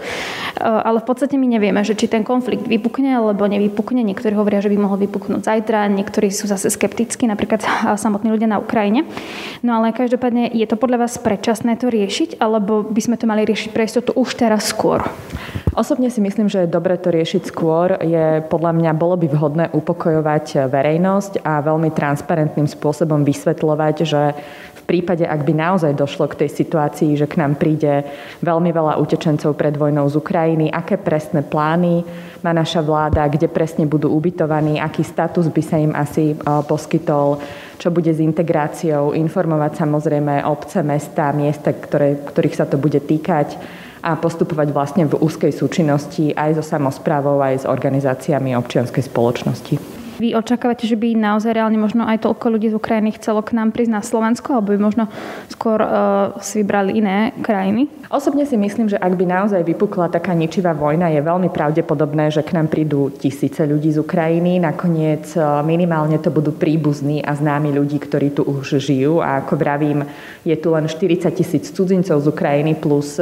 ale 0.64 1.04
v 1.04 1.08
podstate 1.12 1.36
my 1.36 1.44
nevieme, 1.44 1.84
že 1.84 1.92
či 1.92 2.08
ten 2.08 2.24
konflikt 2.24 2.72
vypukne 2.72 3.20
alebo 3.20 3.52
nevypukne. 3.52 4.00
Niektorí 4.00 4.40
hovoria, 4.40 4.64
že 4.64 4.72
by 4.72 4.80
mohol 4.80 4.96
vypuknúť 5.04 5.44
zajtra, 5.44 5.92
niektorí 5.92 6.32
sú 6.32 6.48
zase 6.48 6.72
skeptickí, 6.72 7.28
napríklad 7.28 7.68
samotní 8.04 8.32
ľudia 8.32 8.48
na 8.48 8.64
Ukrajine. 8.64 9.04
No 9.60 9.76
ale 9.76 9.92
každopádne 9.92 10.56
je 10.56 10.64
to 10.64 10.80
podľa 10.80 11.04
vás 11.04 11.20
predčasné 11.20 11.76
to 11.76 11.92
riešiť, 11.92 12.40
alebo 12.40 12.80
by 12.80 13.02
sme 13.04 13.20
to 13.20 13.28
mali 13.28 13.44
riešiť 13.44 13.76
pre 13.76 13.92
istotu 13.92 14.16
už 14.16 14.40
teraz 14.40 14.72
skôr? 14.72 15.04
Osobne 15.74 16.14
si 16.14 16.22
myslím, 16.22 16.54
že 16.54 16.64
je 16.64 16.70
dobre 16.70 16.94
to 17.02 17.10
riešiť 17.10 17.50
skôr. 17.50 17.98
Je 17.98 18.46
podľa 18.46 18.78
mňa 18.78 18.92
bolo 18.94 19.18
by 19.18 19.26
vhodné 19.26 19.66
upokojovať 19.74 20.70
verejnosť 20.70 21.42
a 21.42 21.66
veľmi 21.66 21.90
transparentným 21.90 22.70
spôsobom 22.70 23.26
vysvetľovať, 23.26 23.96
že 24.06 24.38
v 24.78 24.82
prípade, 24.86 25.26
ak 25.26 25.42
by 25.42 25.54
naozaj 25.56 25.98
došlo 25.98 26.30
k 26.30 26.46
tej 26.46 26.50
situácii, 26.54 27.18
že 27.18 27.26
k 27.26 27.42
nám 27.42 27.58
príde 27.58 28.06
veľmi 28.46 28.70
veľa 28.70 29.02
utečencov 29.02 29.58
pred 29.58 29.74
vojnou 29.74 30.06
z 30.12 30.20
Ukrajiny, 30.20 30.70
aké 30.70 31.00
presné 31.02 31.42
plány 31.42 32.06
má 32.46 32.54
naša 32.54 32.86
vláda, 32.86 33.26
kde 33.26 33.50
presne 33.50 33.90
budú 33.90 34.14
ubytovaní, 34.14 34.78
aký 34.78 35.02
status 35.02 35.50
by 35.50 35.64
sa 35.64 35.82
im 35.82 35.96
asi 35.96 36.38
poskytol, 36.70 37.42
čo 37.82 37.90
bude 37.90 38.14
s 38.14 38.22
integráciou, 38.22 39.18
informovať 39.18 39.82
samozrejme 39.82 40.46
obce, 40.46 40.86
mesta, 40.86 41.34
miesta, 41.34 41.74
ktoré, 41.74 42.20
ktorých 42.30 42.58
sa 42.60 42.68
to 42.68 42.78
bude 42.78 43.00
týkať 43.02 43.82
a 44.04 44.20
postupovať 44.20 44.76
vlastne 44.76 45.08
v 45.08 45.16
úzkej 45.16 45.56
súčinnosti 45.56 46.36
aj 46.36 46.60
so 46.60 46.64
samozprávou, 46.64 47.40
aj 47.40 47.64
s 47.64 47.66
organizáciami 47.66 48.52
občianskej 48.60 49.08
spoločnosti. 49.08 50.04
Vy 50.22 50.38
očakávate, 50.38 50.86
že 50.86 50.94
by 50.94 51.18
naozaj 51.18 51.58
reálne 51.58 51.76
možno 51.82 52.06
aj 52.06 52.22
toľko 52.22 52.54
ľudí 52.54 52.70
z 52.70 52.78
Ukrajiny 52.78 53.18
chcelo 53.18 53.42
k 53.42 53.58
nám 53.58 53.74
prísť 53.74 53.94
na 53.98 54.02
Slovensko, 54.06 54.56
alebo 54.56 54.70
by 54.72 54.80
možno 54.80 55.10
skôr 55.50 55.82
uh, 55.82 56.38
si 56.38 56.62
vybrali 56.62 57.02
iné 57.02 57.34
krajiny? 57.42 57.90
Osobne 58.14 58.46
si 58.46 58.54
myslím, 58.54 58.94
že 58.94 59.02
ak 59.02 59.18
by 59.18 59.26
naozaj 59.26 59.66
vypukla 59.66 60.14
taká 60.14 60.38
ničivá 60.38 60.78
vojna, 60.78 61.10
je 61.10 61.18
veľmi 61.18 61.50
pravdepodobné, 61.50 62.30
že 62.30 62.46
k 62.46 62.54
nám 62.54 62.70
prídu 62.70 63.10
tisíce 63.10 63.66
ľudí 63.66 63.90
z 63.90 64.06
Ukrajiny. 64.06 64.62
Nakoniec 64.62 65.34
minimálne 65.66 66.22
to 66.22 66.30
budú 66.30 66.54
príbuzní 66.54 67.26
a 67.26 67.34
známi 67.34 67.74
ľudí, 67.74 67.98
ktorí 67.98 68.38
tu 68.38 68.46
už 68.46 68.78
žijú. 68.78 69.18
A 69.18 69.42
ako 69.42 69.58
vravím, 69.58 70.06
je 70.46 70.54
tu 70.54 70.70
len 70.78 70.86
40 70.86 71.26
tisíc 71.34 71.74
cudzincov 71.74 72.22
z 72.22 72.30
Ukrajiny 72.30 72.78
plus 72.78 73.18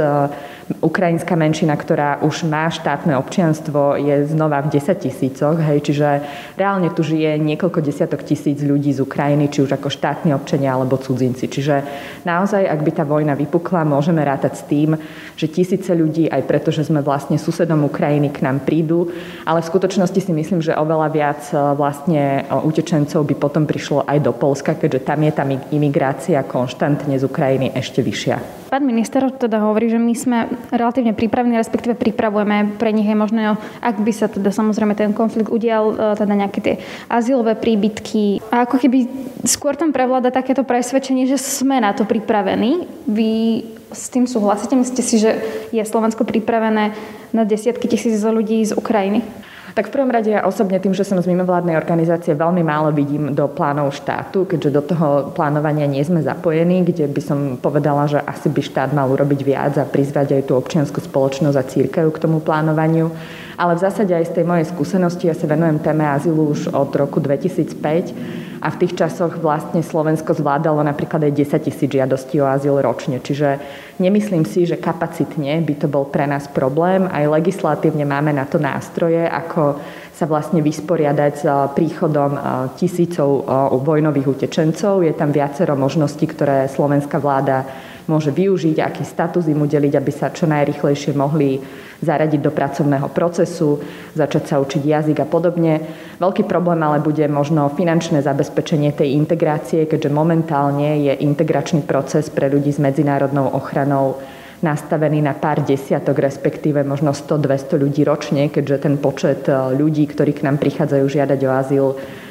ukrajinská 0.80 1.36
menšina, 1.36 1.76
ktorá 1.76 2.24
už 2.24 2.48
má 2.48 2.72
štátne 2.72 3.20
občianstvo, 3.20 4.00
je 4.00 4.32
znova 4.32 4.64
v 4.64 4.80
10 4.80 4.96
tisícoch. 5.04 5.60
Hej, 5.60 5.92
čiže 5.92 6.08
reálne 6.56 6.88
tu 6.96 7.04
žije 7.04 7.36
niekoľko 7.42 7.84
desiatok 7.84 8.24
tisíc 8.24 8.64
ľudí 8.64 8.96
z 8.96 9.04
Ukrajiny, 9.04 9.52
či 9.52 9.66
už 9.66 9.76
ako 9.76 9.92
štátni 9.92 10.32
občania 10.32 10.72
alebo 10.72 10.96
cudzinci. 10.96 11.52
Čiže 11.52 11.76
naozaj, 12.24 12.64
ak 12.64 12.80
by 12.80 12.92
tá 12.96 13.04
vojna 13.04 13.36
vypukla, 13.36 13.84
môžeme 13.84 14.24
rátať 14.24 14.54
s 14.62 14.64
tým, 14.64 14.96
že 15.36 15.52
tisíce 15.52 15.92
ľudí, 15.92 16.32
aj 16.32 16.48
preto, 16.48 16.72
že 16.72 16.88
sme 16.88 17.04
vlastne 17.04 17.36
susedom 17.36 17.84
Ukrajiny, 17.90 18.32
k 18.32 18.46
nám 18.46 18.64
prídu, 18.64 19.12
ale 19.44 19.60
v 19.60 19.70
skutočnosti 19.70 20.22
si 20.22 20.32
myslím, 20.32 20.62
že 20.64 20.78
oveľa 20.78 21.08
viac 21.12 21.42
e, 21.50 21.58
vlastne 21.76 22.46
e, 22.46 22.54
utečencov 22.54 23.26
by 23.26 23.36
potom 23.36 23.66
prišlo 23.66 24.06
aj 24.06 24.18
do 24.22 24.32
Polska, 24.32 24.78
keďže 24.78 25.04
tam 25.04 25.20
je 25.26 25.32
tá 25.34 25.44
imigrácia 25.74 26.40
konštantne 26.46 27.18
z 27.18 27.24
Ukrajiny 27.26 27.74
ešte 27.74 28.06
vyššia. 28.06 28.62
Pán 28.72 28.88
minister 28.88 29.28
teda 29.36 29.60
hovorí, 29.68 29.92
že 29.92 30.00
my 30.00 30.14
sme 30.16 30.38
relatívne 30.70 31.18
pripravení, 31.18 31.58
respektíve 31.58 31.98
pripravujeme 31.98 32.78
pre 32.78 32.94
nich 32.94 33.10
je 33.10 33.18
možné, 33.18 33.58
ak 33.82 33.98
by 33.98 34.12
sa 34.14 34.30
teda 34.30 34.54
samozrejme 34.54 34.94
ten 34.94 35.12
konflikt 35.12 35.50
udial, 35.50 35.98
e, 35.98 36.20
teda 36.20 36.34
nejaké 36.38 36.60
tie 36.62 36.76
azylové 37.10 37.58
príbytky. 37.58 38.46
A 38.54 38.70
ako 38.70 38.78
keby 38.78 39.10
skôr 39.50 39.74
tam 39.74 39.90
prevláda 39.90 40.30
takéto 40.30 40.62
presvedčenie, 40.62 41.26
že 41.26 41.42
sme 41.42 41.82
na 41.82 41.92
to 41.98 42.06
pripravení. 42.06 42.86
Vy 43.10 43.66
s 43.92 44.08
tým 44.08 44.24
súhlasíte? 44.24 44.78
Myslíte 44.78 45.04
si, 45.04 45.20
že 45.20 45.42
je 45.76 45.84
Slovensko 45.84 46.24
pripravené 46.24 46.96
na 47.36 47.44
desiatky 47.44 47.92
tisíc 47.92 48.24
ľudí 48.24 48.64
z 48.64 48.72
Ukrajiny? 48.76 49.41
Tak 49.72 49.88
v 49.88 49.94
prvom 49.96 50.12
rade 50.12 50.28
ja 50.28 50.44
osobne 50.44 50.80
tým, 50.84 50.92
že 50.92 51.08
som 51.08 51.20
z 51.22 51.32
mimovládnej 51.32 51.80
organizácie, 51.80 52.36
veľmi 52.36 52.60
málo 52.60 52.92
vidím 52.92 53.32
do 53.32 53.48
plánov 53.48 53.96
štátu, 53.96 54.44
keďže 54.44 54.70
do 54.72 54.82
toho 54.84 55.08
plánovania 55.32 55.88
nie 55.88 56.04
sme 56.04 56.20
zapojení, 56.20 56.84
kde 56.84 57.08
by 57.08 57.22
som 57.24 57.40
povedala, 57.56 58.08
že 58.12 58.20
asi 58.20 58.52
by 58.52 58.60
štát 58.60 58.92
mal 58.92 59.08
urobiť 59.08 59.40
viac 59.48 59.74
a 59.80 59.88
prizvať 59.88 60.40
aj 60.40 60.44
tú 60.52 60.60
občianskú 60.60 61.00
spoločnosť 61.00 61.58
a 61.58 61.64
církev 61.64 62.06
k 62.12 62.22
tomu 62.22 62.44
plánovaniu. 62.44 63.12
Ale 63.60 63.76
v 63.76 63.84
zásade 63.84 64.16
aj 64.16 64.32
z 64.32 64.36
tej 64.42 64.46
mojej 64.48 64.68
skúsenosti, 64.70 65.28
ja 65.28 65.36
sa 65.36 65.48
venujem 65.48 65.80
téme 65.84 66.08
azylu 66.08 66.52
už 66.56 66.72
od 66.72 66.92
roku 66.96 67.20
2005 67.20 68.62
a 68.62 68.68
v 68.70 68.80
tých 68.86 68.94
časoch 68.94 69.42
vlastne 69.42 69.82
Slovensko 69.82 70.38
zvládalo 70.38 70.86
napríklad 70.86 71.26
aj 71.26 71.34
10 71.34 71.66
tisíc 71.66 71.90
žiadostí 71.90 72.38
o 72.40 72.46
azyl 72.46 72.78
ročne. 72.78 73.18
Čiže 73.18 73.58
nemyslím 73.98 74.46
si, 74.46 74.70
že 74.70 74.78
kapacitne 74.78 75.60
by 75.66 75.74
to 75.82 75.88
bol 75.90 76.06
pre 76.06 76.30
nás 76.30 76.46
problém. 76.46 77.10
Aj 77.10 77.26
legislatívne 77.26 78.06
máme 78.06 78.30
na 78.30 78.46
to 78.46 78.62
nástroje, 78.62 79.26
ako 79.26 79.82
sa 80.14 80.30
vlastne 80.30 80.62
vysporiadať 80.62 81.34
s 81.34 81.46
príchodom 81.74 82.38
tisícov 82.78 83.42
vojnových 83.82 84.30
utečencov. 84.38 85.02
Je 85.02 85.18
tam 85.18 85.34
viacero 85.34 85.74
možností, 85.74 86.30
ktoré 86.30 86.70
slovenská 86.70 87.18
vláda 87.18 87.66
môže 88.12 88.36
využiť, 88.36 88.84
aký 88.84 89.08
status 89.08 89.48
im 89.48 89.64
udeliť, 89.64 89.96
aby 89.96 90.12
sa 90.12 90.36
čo 90.36 90.44
najrychlejšie 90.52 91.16
mohli 91.16 91.64
zaradiť 92.04 92.42
do 92.44 92.52
pracovného 92.52 93.08
procesu, 93.14 93.80
začať 94.18 94.44
sa 94.52 94.56
učiť 94.60 94.82
jazyk 94.84 95.18
a 95.24 95.28
podobne. 95.30 95.80
Veľký 96.20 96.44
problém 96.50 96.82
ale 96.84 97.00
bude 97.00 97.24
možno 97.32 97.72
finančné 97.72 98.20
zabezpečenie 98.26 98.92
tej 98.92 99.16
integrácie, 99.16 99.88
keďže 99.88 100.12
momentálne 100.12 101.08
je 101.08 101.14
integračný 101.24 101.88
proces 101.88 102.28
pre 102.28 102.52
ľudí 102.52 102.74
s 102.74 102.82
medzinárodnou 102.82 103.54
ochranou 103.54 104.20
nastavený 104.62 105.26
na 105.26 105.34
pár 105.34 105.66
desiatok, 105.66 106.22
respektíve 106.22 106.86
možno 106.86 107.18
100-200 107.18 107.82
ľudí 107.82 108.02
ročne, 108.06 108.54
keďže 108.54 108.78
ten 108.86 108.96
počet 109.02 109.50
e, 109.50 109.58
ľudí, 109.74 110.06
ktorí 110.06 110.38
k 110.38 110.46
nám 110.46 110.62
prichádzajú 110.62 111.06
žiadať 111.10 111.40
o 111.42 111.52
azyl, 111.52 111.86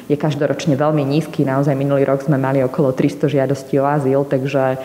je 0.07 0.15
každoročne 0.15 0.79
veľmi 0.79 1.03
nízky. 1.03 1.43
Naozaj 1.43 1.75
minulý 1.75 2.07
rok 2.07 2.23
sme 2.23 2.39
mali 2.39 2.63
okolo 2.63 2.95
300 2.95 3.27
žiadostí 3.27 3.75
o 3.79 3.85
azyl, 3.87 4.23
takže 4.23 4.79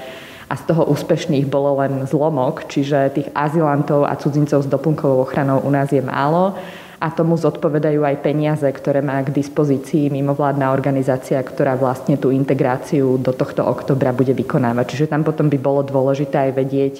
a 0.46 0.54
z 0.54 0.62
toho 0.70 0.86
úspešných 0.86 1.50
bolo 1.50 1.82
len 1.82 2.06
zlomok, 2.06 2.70
čiže 2.70 3.18
tých 3.18 3.28
azylantov 3.34 4.06
a 4.06 4.14
cudzincov 4.14 4.62
s 4.62 4.70
doplnkovou 4.70 5.26
ochranou 5.26 5.58
u 5.66 5.70
nás 5.74 5.90
je 5.90 5.98
málo 5.98 6.54
a 6.96 7.12
tomu 7.12 7.36
zodpovedajú 7.36 8.00
aj 8.06 8.22
peniaze, 8.24 8.64
ktoré 8.64 9.04
má 9.04 9.20
k 9.20 9.34
dispozícii 9.34 10.08
mimovládna 10.08 10.72
organizácia, 10.72 11.36
ktorá 11.42 11.76
vlastne 11.76 12.16
tú 12.16 12.32
integráciu 12.32 13.20
do 13.20 13.36
tohto 13.36 13.66
oktobra 13.66 14.16
bude 14.16 14.32
vykonávať. 14.32 14.84
Čiže 14.96 15.10
tam 15.12 15.26
potom 15.26 15.50
by 15.52 15.58
bolo 15.60 15.84
dôležité 15.84 16.48
aj 16.48 16.52
vedieť, 16.56 16.94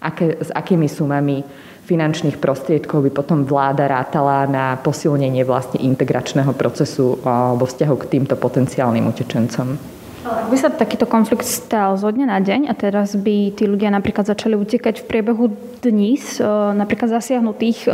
aké, 0.00 0.40
s 0.40 0.48
akými 0.54 0.88
sumami 0.88 1.44
finančných 1.84 2.40
prostriedkov 2.40 3.04
by 3.04 3.10
potom 3.12 3.44
vláda 3.44 3.84
rátala 3.84 4.48
na 4.48 4.80
posilnenie 4.80 5.44
vlastne 5.44 5.84
integračného 5.84 6.56
procesu 6.56 7.20
vo 7.20 7.66
vzťahu 7.68 7.94
k 8.00 8.08
týmto 8.16 8.40
potenciálnym 8.40 9.04
utečencom. 9.04 9.76
Ak 10.24 10.48
by 10.48 10.56
sa 10.56 10.72
takýto 10.72 11.04
konflikt 11.04 11.44
stal 11.44 12.00
zo 12.00 12.08
dňa 12.08 12.26
na 12.32 12.40
deň 12.40 12.72
a 12.72 12.74
teraz 12.74 13.12
by 13.12 13.52
tí 13.52 13.68
ľudia 13.68 13.92
napríklad 13.92 14.24
začali 14.24 14.56
utekať 14.56 15.04
v 15.04 15.08
priebehu 15.08 15.52
dní 15.84 16.16
z 16.16 16.40
napríklad 16.72 17.12
zasiahnutých 17.12 17.92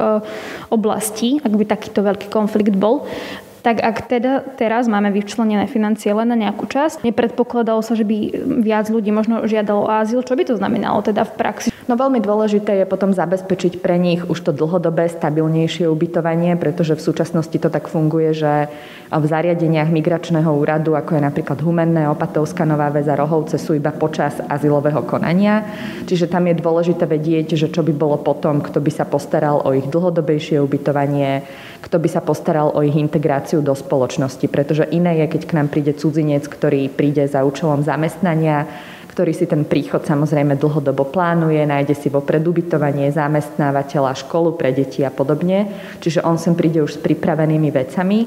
oblastí, 0.70 1.42
ak 1.42 1.50
by 1.50 1.64
takýto 1.66 2.06
veľký 2.06 2.30
konflikt 2.30 2.78
bol, 2.78 3.02
tak 3.60 3.84
ak 3.84 4.08
teda 4.08 4.40
teraz 4.56 4.88
máme 4.88 5.12
vyčlenené 5.12 5.68
financie 5.68 6.08
len 6.16 6.32
na 6.32 6.38
nejakú 6.38 6.64
časť, 6.64 7.04
nepredpokladalo 7.04 7.84
sa, 7.84 7.92
že 7.92 8.08
by 8.08 8.48
viac 8.64 8.88
ľudí 8.88 9.12
možno 9.12 9.44
žiadalo 9.44 9.84
o 9.84 9.92
azyl, 9.92 10.24
čo 10.24 10.32
by 10.32 10.48
to 10.48 10.56
znamenalo 10.56 11.04
teda 11.04 11.28
v 11.28 11.32
praxi? 11.36 11.68
No 11.84 11.98
veľmi 11.98 12.24
dôležité 12.24 12.80
je 12.80 12.86
potom 12.88 13.12
zabezpečiť 13.12 13.84
pre 13.84 14.00
nich 14.00 14.24
už 14.24 14.38
to 14.48 14.56
dlhodobé, 14.56 15.12
stabilnejšie 15.12 15.90
ubytovanie, 15.92 16.56
pretože 16.56 16.96
v 16.96 17.04
súčasnosti 17.04 17.58
to 17.58 17.68
tak 17.68 17.90
funguje, 17.90 18.32
že 18.32 18.72
v 19.18 19.26
zariadeniach 19.26 19.90
migračného 19.90 20.46
úradu, 20.46 20.94
ako 20.94 21.18
je 21.18 21.22
napríklad 21.26 21.58
Humenné, 21.66 22.06
Opatovská 22.06 22.62
Nová 22.62 22.94
väza, 22.94 23.18
Rohovce, 23.18 23.58
sú 23.58 23.74
iba 23.74 23.90
počas 23.90 24.38
azylového 24.38 25.02
konania. 25.02 25.66
Čiže 26.06 26.30
tam 26.30 26.46
je 26.46 26.54
dôležité 26.54 27.10
vedieť, 27.10 27.58
že 27.58 27.74
čo 27.74 27.82
by 27.82 27.90
bolo 27.90 28.22
potom, 28.22 28.62
kto 28.62 28.78
by 28.78 28.90
sa 28.94 29.02
postaral 29.10 29.66
o 29.66 29.74
ich 29.74 29.90
dlhodobejšie 29.90 30.62
ubytovanie, 30.62 31.42
kto 31.82 31.98
by 31.98 32.06
sa 32.06 32.22
postaral 32.22 32.70
o 32.70 32.86
ich 32.86 32.94
integráciu 32.94 33.58
do 33.58 33.74
spoločnosti. 33.74 34.46
Pretože 34.46 34.86
iné 34.94 35.26
je, 35.26 35.26
keď 35.26 35.42
k 35.42 35.56
nám 35.58 35.74
príde 35.74 35.90
cudzinec, 35.98 36.46
ktorý 36.46 36.86
príde 36.86 37.26
za 37.26 37.42
účelom 37.42 37.82
zamestnania, 37.82 38.70
ktorý 39.10 39.34
si 39.34 39.50
ten 39.50 39.66
príchod 39.66 40.06
samozrejme 40.06 40.54
dlhodobo 40.54 41.10
plánuje, 41.10 41.66
nájde 41.66 41.98
si 41.98 42.06
vopred 42.06 42.46
ubytovanie, 42.46 43.10
zamestnávateľa, 43.10 44.14
školu 44.22 44.54
pre 44.54 44.70
deti 44.70 45.02
a 45.02 45.10
podobne. 45.10 45.66
Čiže 45.98 46.22
on 46.22 46.38
sem 46.38 46.54
príde 46.54 46.78
už 46.78 46.94
s 46.94 47.02
pripravenými 47.02 47.74
vecami. 47.74 48.18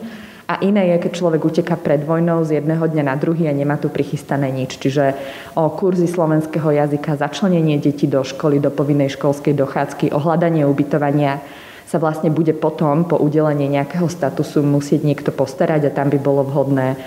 A 0.43 0.59
iné 0.59 0.91
je, 0.91 1.07
keď 1.07 1.11
človek 1.23 1.41
uteká 1.45 1.79
pred 1.79 2.03
vojnou 2.03 2.43
z 2.43 2.59
jedného 2.59 2.83
dňa 2.83 3.03
na 3.07 3.15
druhý 3.15 3.47
a 3.47 3.55
nemá 3.55 3.79
tu 3.79 3.87
prichystané 3.87 4.51
nič. 4.51 4.75
Čiže 4.75 5.15
o 5.55 5.71
kurzy 5.71 6.03
slovenského 6.03 6.67
jazyka, 6.67 7.15
začlenenie 7.15 7.79
detí 7.79 8.11
do 8.11 8.27
školy, 8.27 8.59
do 8.59 8.67
povinnej 8.67 9.07
školskej 9.15 9.55
dochádzky, 9.55 10.11
ohľadanie 10.11 10.67
ubytovania 10.67 11.39
sa 11.87 12.01
vlastne 12.01 12.33
bude 12.33 12.51
potom 12.57 13.07
po 13.07 13.21
udelení 13.21 13.69
nejakého 13.69 14.09
statusu 14.09 14.65
musieť 14.65 15.05
niekto 15.07 15.29
postarať 15.31 15.87
a 15.87 15.95
tam 15.95 16.11
by 16.11 16.19
bolo 16.19 16.43
vhodné 16.43 16.97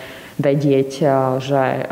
vedieť, 0.41 0.91
eh, 1.03 1.11
že 1.43 1.63
eh, 1.83 1.89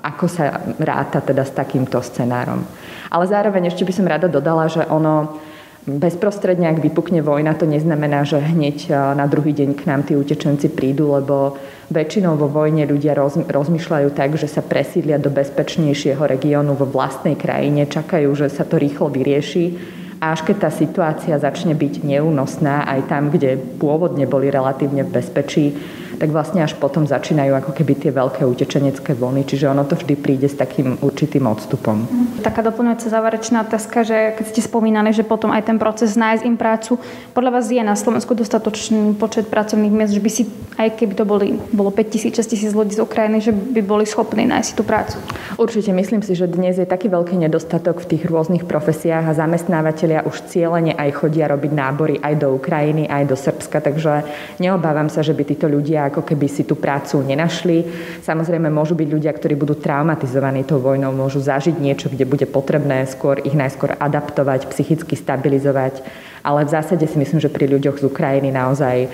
ako 0.00 0.24
sa 0.30 0.64
ráta 0.80 1.20
teda 1.20 1.44
s 1.44 1.52
takýmto 1.52 2.00
scenárom. 2.00 2.64
Ale 3.10 3.24
zároveň 3.26 3.68
ešte 3.68 3.84
by 3.84 3.92
som 3.92 4.06
rada 4.06 4.30
dodala, 4.30 4.70
že 4.70 4.86
ono 4.86 5.42
bezprostredne, 5.88 6.68
ak 6.68 6.84
vypukne 6.84 7.24
vojna, 7.24 7.56
to 7.56 7.64
neznamená, 7.64 8.28
že 8.28 8.40
hneď 8.40 8.78
eh, 8.88 8.94
na 9.16 9.24
druhý 9.24 9.56
deň 9.56 9.70
k 9.76 9.82
nám 9.88 10.04
tí 10.04 10.12
utečenci 10.16 10.68
prídu, 10.72 11.16
lebo 11.16 11.56
väčšinou 11.90 12.36
vo 12.36 12.46
vojne 12.46 12.86
ľudia 12.86 13.16
rozmýšľajú 13.48 14.08
tak, 14.14 14.38
že 14.38 14.46
sa 14.46 14.62
presídlia 14.62 15.18
do 15.18 15.32
bezpečnejšieho 15.32 16.22
regiónu 16.22 16.78
vo 16.78 16.86
vlastnej 16.86 17.34
krajine, 17.34 17.90
čakajú, 17.90 18.30
že 18.36 18.46
sa 18.52 18.62
to 18.62 18.78
rýchlo 18.78 19.10
vyrieši. 19.10 19.98
A 20.20 20.36
až 20.36 20.44
keď 20.44 20.68
tá 20.68 20.70
situácia 20.70 21.34
začne 21.40 21.72
byť 21.72 22.04
neúnosná 22.04 22.84
aj 22.84 23.08
tam, 23.08 23.32
kde 23.32 23.56
pôvodne 23.56 24.28
boli 24.28 24.52
relatívne 24.52 25.00
v 25.00 25.16
bezpečí, 25.16 25.72
tak 26.20 26.36
vlastne 26.36 26.60
až 26.60 26.76
potom 26.76 27.08
začínajú 27.08 27.56
ako 27.56 27.72
keby 27.72 27.96
tie 27.96 28.12
veľké 28.12 28.44
utečenecké 28.44 29.16
vlny, 29.16 29.48
čiže 29.48 29.72
ono 29.72 29.88
to 29.88 29.96
vždy 29.96 30.20
príde 30.20 30.44
s 30.44 30.52
takým 30.52 31.00
určitým 31.00 31.48
odstupom. 31.48 32.04
Taká 32.44 32.60
doplňujúca 32.60 33.08
záverečná 33.08 33.64
otázka, 33.64 34.04
že 34.04 34.36
keď 34.36 34.44
ste 34.52 34.60
spomínali, 34.60 35.16
že 35.16 35.24
potom 35.24 35.48
aj 35.48 35.72
ten 35.72 35.80
proces 35.80 36.20
nájsť 36.20 36.44
im 36.44 36.60
prácu, 36.60 37.00
podľa 37.32 37.56
vás 37.56 37.72
je 37.72 37.80
na 37.80 37.96
Slovensku 37.96 38.36
dostatočný 38.36 39.16
počet 39.16 39.48
pracovných 39.48 39.88
miest, 39.88 40.12
že 40.12 40.20
by 40.20 40.30
si, 40.30 40.44
aj 40.76 41.00
keby 41.00 41.16
to 41.16 41.24
boli, 41.24 41.56
bolo 41.72 41.88
5 41.88 42.12
tisíc, 42.12 42.36
6 42.36 42.52
tisíc 42.52 42.72
ľudí 42.76 42.92
z 42.92 43.00
Ukrajiny, 43.00 43.40
že 43.40 43.56
by 43.56 43.80
boli 43.80 44.04
schopní 44.04 44.44
nájsť 44.44 44.70
tú 44.76 44.84
prácu? 44.84 45.16
Určite 45.56 45.96
myslím 45.96 46.20
si, 46.20 46.36
že 46.36 46.44
dnes 46.44 46.76
je 46.76 46.84
taký 46.84 47.08
veľký 47.08 47.40
nedostatok 47.40 48.04
v 48.04 48.16
tých 48.16 48.28
rôznych 48.28 48.68
profesiách 48.68 49.24
a 49.24 49.38
zamestnávateľia 49.40 50.28
už 50.28 50.52
cieľene 50.52 50.92
aj 51.00 51.16
chodia 51.16 51.48
robiť 51.48 51.72
nábory 51.72 52.20
aj 52.20 52.34
do 52.36 52.52
Ukrajiny, 52.60 53.08
aj 53.08 53.24
do 53.24 53.36
Srbska, 53.40 53.80
takže 53.80 54.28
neobávam 54.60 55.08
sa, 55.08 55.24
že 55.24 55.32
by 55.32 55.48
títo 55.48 55.64
ľudia 55.64 56.09
ako 56.10 56.26
keby 56.26 56.50
si 56.50 56.66
tú 56.66 56.74
prácu 56.74 57.22
nenašli. 57.22 57.86
Samozrejme 58.26 58.66
môžu 58.66 58.98
byť 58.98 59.08
ľudia, 59.08 59.30
ktorí 59.30 59.54
budú 59.54 59.78
traumatizovaní 59.78 60.66
tou 60.66 60.82
vojnou, 60.82 61.14
môžu 61.14 61.38
zažiť 61.38 61.78
niečo, 61.78 62.10
kde 62.10 62.26
bude 62.26 62.44
potrebné 62.50 63.06
skôr 63.06 63.38
ich 63.46 63.54
najskôr 63.54 63.94
adaptovať, 63.94 64.66
psychicky 64.74 65.14
stabilizovať. 65.14 66.02
Ale 66.40 66.64
v 66.64 66.72
zásade 66.72 67.04
si 67.04 67.20
myslím, 67.20 67.36
že 67.36 67.52
pri 67.52 67.68
ľuďoch 67.68 68.00
z 68.00 68.08
Ukrajiny 68.08 68.48
naozaj 68.48 69.12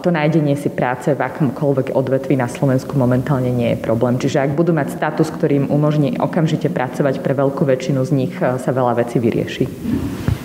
to 0.00 0.08
nájdenie 0.08 0.56
si 0.56 0.72
práce 0.72 1.12
v 1.12 1.20
akomkoľvek 1.20 1.92
odvetvi 1.92 2.32
na 2.32 2.48
Slovensku 2.48 2.96
momentálne 2.96 3.52
nie 3.52 3.76
je 3.76 3.82
problém. 3.84 4.16
Čiže 4.16 4.40
ak 4.40 4.56
budú 4.56 4.72
mať 4.72 4.96
status, 4.96 5.28
ktorý 5.28 5.66
im 5.66 5.66
umožní 5.68 6.16
okamžite 6.16 6.72
pracovať 6.72 7.20
pre 7.20 7.36
veľkú 7.36 7.68
väčšinu 7.68 8.00
z 8.08 8.10
nich, 8.16 8.32
sa 8.40 8.70
veľa 8.72 9.04
vecí 9.04 9.20
vyrieši. 9.20 9.68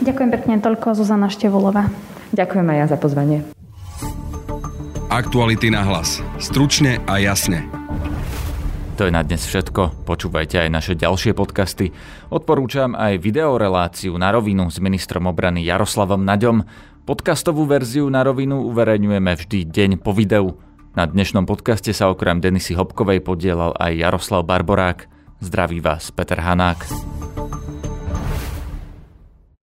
Ďakujem 0.03 0.29
pekne 0.35 0.55
toľko, 0.59 0.99
Zuzana 0.99 1.31
Števolová. 1.31 1.87
Ďakujem 2.35 2.67
aj 2.75 2.77
ja 2.77 2.85
za 2.91 2.97
pozvanie. 2.99 3.56
Aktuality 5.17 5.73
na 5.73 5.81
hlas. 5.81 6.21
Stručne 6.37 7.01
a 7.09 7.17
jasne. 7.17 7.65
To 9.01 9.09
je 9.09 9.09
na 9.09 9.25
dnes 9.25 9.41
všetko. 9.49 10.05
Počúvajte 10.05 10.61
aj 10.61 10.69
naše 10.69 10.93
ďalšie 10.93 11.33
podcasty. 11.33 11.89
Odporúčam 12.29 12.93
aj 12.93 13.17
videoreláciu 13.17 14.13
na 14.13 14.29
rovinu 14.29 14.69
s 14.69 14.77
ministrom 14.77 15.25
obrany 15.25 15.65
Jaroslavom 15.65 16.21
Naďom. 16.21 16.69
Podcastovú 17.09 17.65
verziu 17.65 18.05
na 18.13 18.21
rovinu 18.21 18.61
uverejňujeme 18.69 19.33
vždy 19.33 19.59
deň 19.65 19.91
po 20.05 20.13
videu. 20.13 20.61
Na 20.93 21.09
dnešnom 21.09 21.49
podcaste 21.49 21.97
sa 21.97 22.13
okrem 22.13 22.37
Denisy 22.37 22.77
Hopkovej 22.77 23.25
podielal 23.25 23.73
aj 23.73 23.97
Jaroslav 23.97 24.45
Barborák. 24.45 25.09
Zdraví 25.41 25.81
vás 25.81 26.13
Peter 26.13 26.37
Hanák. 26.37 26.85